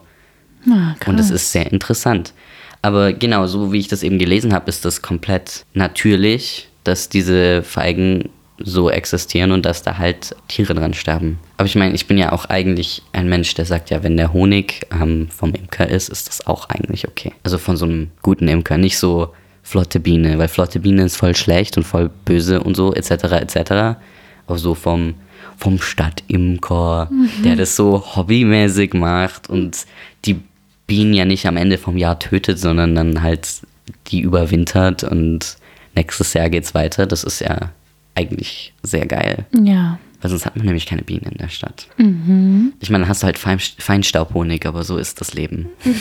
Krass. 0.64 1.08
Und 1.08 1.18
das 1.18 1.30
ist 1.30 1.50
sehr 1.50 1.70
interessant. 1.72 2.32
Aber 2.80 3.12
genau, 3.12 3.48
so 3.48 3.72
wie 3.72 3.78
ich 3.78 3.88
das 3.88 4.04
eben 4.04 4.20
gelesen 4.20 4.54
habe, 4.54 4.68
ist 4.68 4.84
das 4.84 5.02
komplett 5.02 5.64
natürlich, 5.74 6.68
dass 6.84 7.08
diese 7.08 7.64
Feigen 7.64 8.28
so 8.58 8.90
existieren 8.90 9.52
und 9.52 9.64
dass 9.64 9.82
da 9.82 9.98
halt 9.98 10.34
Tiere 10.48 10.74
dran 10.74 10.94
sterben. 10.94 11.38
Aber 11.56 11.66
ich 11.66 11.76
meine, 11.76 11.94
ich 11.94 12.06
bin 12.06 12.18
ja 12.18 12.32
auch 12.32 12.46
eigentlich 12.46 13.02
ein 13.12 13.28
Mensch, 13.28 13.54
der 13.54 13.64
sagt 13.64 13.90
ja, 13.90 14.02
wenn 14.02 14.16
der 14.16 14.32
Honig 14.32 14.86
ähm, 14.92 15.28
vom 15.30 15.54
Imker 15.54 15.88
ist, 15.88 16.08
ist 16.08 16.28
das 16.28 16.46
auch 16.46 16.68
eigentlich 16.68 17.06
okay. 17.06 17.32
Also 17.44 17.58
von 17.58 17.76
so 17.76 17.86
einem 17.86 18.10
guten 18.22 18.48
Imker, 18.48 18.78
nicht 18.78 18.98
so 18.98 19.32
flotte 19.62 20.00
Biene, 20.00 20.38
weil 20.38 20.48
flotte 20.48 20.80
Biene 20.80 21.04
ist 21.04 21.16
voll 21.16 21.36
schlecht 21.36 21.76
und 21.76 21.84
voll 21.84 22.10
böse 22.24 22.62
und 22.62 22.76
so, 22.76 22.94
etc., 22.94 23.10
etc. 23.10 23.70
Aber 24.46 24.58
so 24.58 24.74
vom, 24.74 25.14
vom 25.56 25.80
Stadtimker, 25.80 27.10
der 27.44 27.56
das 27.56 27.76
so 27.76 28.16
hobbymäßig 28.16 28.94
macht 28.94 29.50
und 29.50 29.84
die 30.24 30.40
Bienen 30.86 31.12
ja 31.12 31.26
nicht 31.26 31.46
am 31.46 31.58
Ende 31.58 31.76
vom 31.76 31.98
Jahr 31.98 32.18
tötet, 32.18 32.58
sondern 32.58 32.94
dann 32.94 33.22
halt 33.22 33.46
die 34.06 34.20
überwintert 34.20 35.04
und 35.04 35.58
nächstes 35.94 36.32
Jahr 36.32 36.48
geht's 36.48 36.74
weiter. 36.74 37.06
Das 37.06 37.24
ist 37.24 37.40
ja 37.40 37.70
eigentlich 38.18 38.72
sehr 38.82 39.06
geil. 39.06 39.46
Ja. 39.52 39.98
Weil 40.20 40.30
sonst 40.30 40.46
hat 40.46 40.56
man 40.56 40.66
nämlich 40.66 40.86
keine 40.86 41.02
Bienen 41.02 41.30
in 41.30 41.38
der 41.38 41.48
Stadt. 41.48 41.86
Ich 42.80 42.90
meine, 42.90 43.04
dann 43.04 43.08
hast 43.08 43.22
du 43.22 43.26
halt 43.26 43.38
Fein 43.38 43.58
Feinstaubhonig, 43.60 44.66
aber 44.66 44.82
so 44.82 44.96
ist 44.98 45.20
das 45.20 45.34
Leben. 45.34 45.66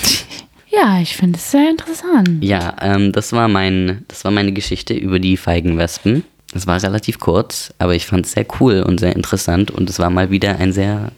Ja, 0.70 1.00
ich 1.00 1.16
finde 1.16 1.40
es 1.40 1.50
sehr 1.50 1.70
interessant. 1.70 2.44
Ja, 2.44 2.76
ähm, 2.82 3.14
das, 3.14 3.32
war 3.32 3.48
mein, 3.48 4.04
das 4.10 4.26
war 4.26 4.32
meine 4.32 4.52
Geschichte 4.52 4.94
über 4.94 5.18
die 5.18 5.38
Feigenwespen. 5.38 6.24
Das 6.54 6.68
war 6.68 6.84
relativ 6.84 7.20
kurz, 7.20 7.74
aber 7.80 7.96
ich 7.96 8.06
fand 8.06 8.26
es 8.26 8.34
sehr 8.34 8.46
cool 8.60 8.84
und 8.84 9.00
sehr 9.00 9.16
interessant 9.16 9.72
und 9.72 9.90
es 9.90 9.98
war 9.98 10.10
mal 10.10 10.30
wieder 10.30 10.58
ein 10.58 10.74
sehr 10.74 11.12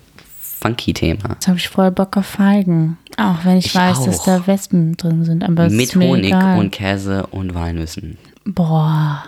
funky 0.59 0.93
Thema. 0.93 1.31
Jetzt 1.31 1.47
habe 1.47 1.57
ich 1.57 1.67
voll 1.67 1.89
Bock 1.91 2.15
auf 2.15 2.27
Feigen. 2.27 2.97
Auch 3.17 3.43
wenn 3.43 3.57
ich, 3.57 3.65
Ich 3.67 3.75
weiß, 3.75 4.05
dass 4.05 4.19
auch. 4.19 4.25
da 4.25 4.47
Wespen 4.47 4.95
drin 4.97 5.25
sind. 5.25 5.43
Aber 5.43 5.65
es 5.65 5.73
Mit 5.73 5.95
Honig 5.95 6.27
egal. 6.27 6.59
und 6.59 6.71
Käse 6.71 7.25
und 7.27 7.53
Walnüssen. 7.55 8.17
Boah, 8.45 9.23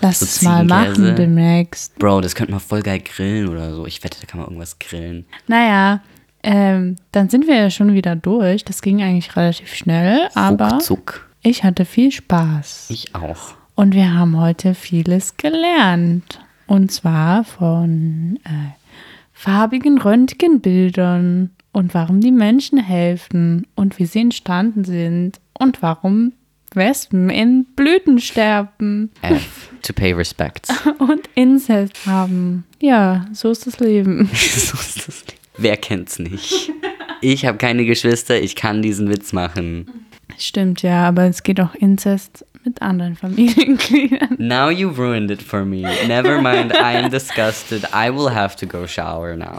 lass 0.00 0.20
So 0.20 0.26
es 0.26 0.42
mal 0.42 0.64
machen 0.64 1.16
demnächst. 1.16 1.98
Bro, 1.98 2.20
das 2.20 2.34
könnte 2.34 2.52
man 2.52 2.60
voll 2.60 2.82
geil 2.82 3.00
grillen 3.00 3.48
oder 3.48 3.74
so. 3.74 3.86
Ich 3.86 4.02
wette, 4.04 4.18
da 4.20 4.26
kann 4.26 4.40
man 4.40 4.48
irgendwas 4.48 4.78
grillen. 4.78 5.24
Naja, 5.46 6.00
ähm, 6.42 6.96
dann 7.12 7.28
sind 7.28 7.46
wir 7.46 7.56
ja 7.56 7.70
schon 7.70 7.92
wieder 7.92 8.16
durch. 8.16 8.64
Das 8.64 8.82
ging 8.82 9.02
eigentlich 9.02 9.34
relativ 9.36 9.74
schnell, 9.74 10.28
aber 10.34 10.70
Ruckzuck. 10.72 11.28
ich 11.42 11.64
hatte 11.64 11.84
viel 11.84 12.12
Spaß. 12.12 12.86
Ich 12.90 13.14
auch. 13.14 13.54
Und 13.74 13.94
wir 13.94 14.14
haben 14.14 14.40
heute 14.40 14.74
vieles 14.74 15.36
gelernt. 15.36 16.40
Und 16.66 16.90
zwar 16.90 17.44
von 17.44 18.38
äh, 18.44 18.72
farbigen 19.32 19.98
Röntgenbildern 19.98 21.50
und 21.72 21.94
warum 21.94 22.20
die 22.20 22.32
Menschen 22.32 22.78
helfen 22.78 23.66
und 23.74 23.98
wie 23.98 24.06
sie 24.06 24.20
entstanden 24.20 24.84
sind 24.84 25.40
und 25.52 25.82
warum 25.82 26.32
Wespen 26.76 27.30
in 27.30 27.64
Blüten 27.74 28.20
sterben 28.20 29.10
F. 29.22 29.70
To 29.82 29.92
pay 29.92 30.12
respects. 30.12 30.68
und 30.98 31.28
Inzest 31.34 32.06
haben. 32.06 32.64
Ja, 32.80 33.26
so 33.32 33.50
ist 33.50 33.66
das 33.66 33.80
Leben. 33.80 34.28
so 34.34 34.78
ist 34.78 35.08
das. 35.08 35.24
Wer 35.58 35.76
kennt's 35.76 36.18
nicht? 36.18 36.70
Ich 37.22 37.46
habe 37.46 37.58
keine 37.58 37.84
Geschwister, 37.86 38.38
ich 38.40 38.56
kann 38.56 38.82
diesen 38.82 39.08
Witz 39.08 39.32
machen. 39.32 40.05
Stimmt, 40.38 40.82
ja, 40.82 41.08
aber 41.08 41.24
es 41.24 41.42
geht 41.42 41.60
auch 41.60 41.74
Inzest 41.74 42.44
mit 42.66 42.82
anderen 42.82 43.14
Familiengliedern. 43.14 44.36
Now 44.38 44.68
you've 44.68 44.98
ruined 44.98 45.30
it 45.30 45.40
for 45.40 45.64
me. 45.64 45.82
Never 46.06 46.42
mind, 46.42 46.72
I 46.74 46.96
am 46.96 47.10
disgusted. 47.10 47.84
I 47.94 48.10
will 48.10 48.34
have 48.34 48.56
to 48.56 48.66
go 48.66 48.86
shower 48.86 49.36
now. 49.36 49.58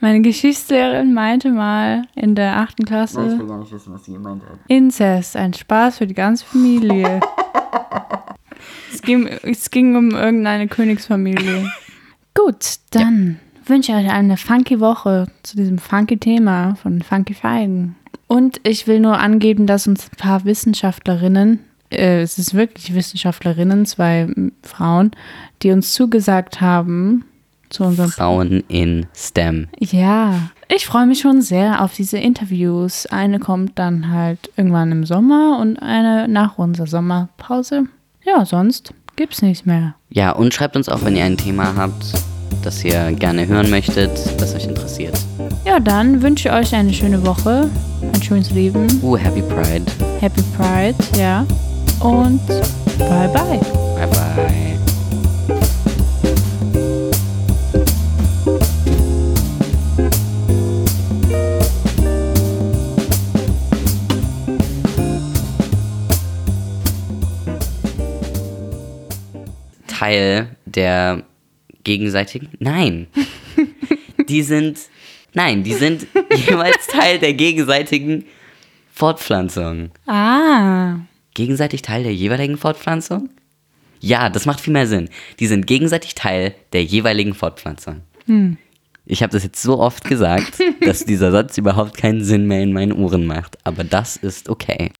Meine 0.00 0.20
Geschichtslehrerin 0.20 1.14
meinte 1.14 1.50
mal 1.50 2.02
in 2.14 2.34
der 2.34 2.58
achten 2.58 2.84
Klasse, 2.84 3.38
gar 3.48 3.58
nicht 3.58 3.72
wissen, 3.72 3.94
was 3.94 4.04
sie 4.04 4.12
gemeint 4.12 4.42
hat. 4.42 4.58
Inzest, 4.68 5.36
ein 5.36 5.54
Spaß 5.54 5.98
für 5.98 6.06
die 6.06 6.14
ganze 6.14 6.44
Familie. 6.44 7.20
es, 8.92 9.02
ging, 9.02 9.26
es 9.26 9.70
ging 9.70 9.96
um 9.96 10.10
irgendeine 10.10 10.68
Königsfamilie. 10.68 11.70
Gut, 12.34 12.76
dann 12.90 13.40
wünsche 13.64 13.92
ich 13.92 13.98
euch 13.98 14.10
eine 14.10 14.36
funky 14.36 14.78
Woche 14.78 15.26
zu 15.42 15.56
diesem 15.56 15.78
funky 15.78 16.18
Thema 16.18 16.74
von 16.76 17.02
Funky 17.02 17.34
Feigen. 17.34 17.96
Und 18.32 18.62
ich 18.62 18.86
will 18.86 18.98
nur 18.98 19.18
angeben, 19.18 19.66
dass 19.66 19.86
uns 19.86 20.08
ein 20.10 20.16
paar 20.16 20.46
Wissenschaftlerinnen, 20.46 21.58
äh, 21.90 22.22
es 22.22 22.38
ist 22.38 22.54
wirklich 22.54 22.94
Wissenschaftlerinnen, 22.94 23.84
zwei 23.84 24.26
Frauen, 24.62 25.10
die 25.62 25.70
uns 25.70 25.92
zugesagt 25.92 26.62
haben 26.62 27.26
zu 27.68 27.84
unserem 27.84 28.10
Frauen 28.10 28.64
in 28.68 29.04
STEM. 29.14 29.68
ja, 29.80 30.48
ich 30.74 30.86
freue 30.86 31.04
mich 31.04 31.20
schon 31.20 31.42
sehr 31.42 31.84
auf 31.84 31.92
diese 31.92 32.16
Interviews. 32.16 33.04
Eine 33.04 33.38
kommt 33.38 33.78
dann 33.78 34.10
halt 34.10 34.50
irgendwann 34.56 34.92
im 34.92 35.04
Sommer 35.04 35.58
und 35.60 35.76
eine 35.76 36.26
nach 36.26 36.56
unserer 36.56 36.86
Sommerpause. 36.86 37.84
Ja, 38.24 38.46
sonst 38.46 38.94
gibt's 39.16 39.42
nichts 39.42 39.66
mehr. 39.66 39.94
Ja, 40.08 40.30
und 40.30 40.54
schreibt 40.54 40.76
uns 40.76 40.88
auch, 40.88 41.04
wenn 41.04 41.16
ihr 41.16 41.24
ein 41.24 41.36
Thema 41.36 41.76
habt, 41.76 42.14
das 42.62 42.82
ihr 42.82 43.12
gerne 43.12 43.46
hören 43.46 43.68
möchtet, 43.68 44.10
das 44.40 44.54
euch 44.54 44.64
interessiert. 44.64 45.20
Ja, 45.66 45.78
dann 45.80 46.22
wünsche 46.22 46.48
ich 46.48 46.54
euch 46.54 46.74
eine 46.74 46.94
schöne 46.94 47.26
Woche, 47.26 47.68
ein 48.22 48.24
schönes 48.24 48.50
Leben, 48.50 48.86
Uh, 49.02 49.16
Happy 49.16 49.42
Pride. 49.42 49.84
Happy 50.20 50.42
Pride, 50.56 50.94
ja. 51.18 51.44
Und 52.00 52.46
bye 52.98 53.28
bye. 53.28 53.58
Bye 53.96 54.06
bye. 54.06 54.78
Teil 69.88 70.48
der 70.64 71.24
gegenseitigen. 71.82 72.48
Nein. 72.60 73.08
Die 74.28 74.42
sind. 74.42 74.78
Nein, 75.34 75.62
die 75.62 75.74
sind 75.74 76.06
jeweils 76.46 76.86
Teil 76.86 77.18
der 77.18 77.34
gegenseitigen 77.34 78.24
Fortpflanzung. 78.92 79.90
Ah, 80.06 80.96
Gegenseitig 81.34 81.80
Teil 81.82 82.02
der 82.02 82.14
jeweiligen 82.14 82.58
Fortpflanzung? 82.58 83.30
Ja, 84.00 84.28
das 84.28 84.44
macht 84.44 84.60
viel 84.60 84.72
mehr 84.72 84.86
Sinn. 84.86 85.08
Die 85.40 85.46
sind 85.46 85.66
gegenseitig 85.66 86.14
Teil 86.14 86.54
der 86.72 86.84
jeweiligen 86.84 87.32
Fortpflanzung. 87.34 88.02
Ich 89.06 89.22
habe 89.22 89.32
das 89.32 89.42
jetzt 89.42 89.62
so 89.62 89.78
oft 89.78 90.04
gesagt, 90.04 90.60
dass 90.80 91.04
dieser 91.04 91.30
Satz 91.32 91.56
überhaupt 91.56 91.96
keinen 91.96 92.22
Sinn 92.22 92.46
mehr 92.46 92.62
in 92.62 92.72
meinen 92.72 92.92
Ohren 92.92 93.24
macht. 93.24 93.56
Aber 93.64 93.84
das 93.84 94.16
ist 94.16 94.48
okay. 94.48 94.90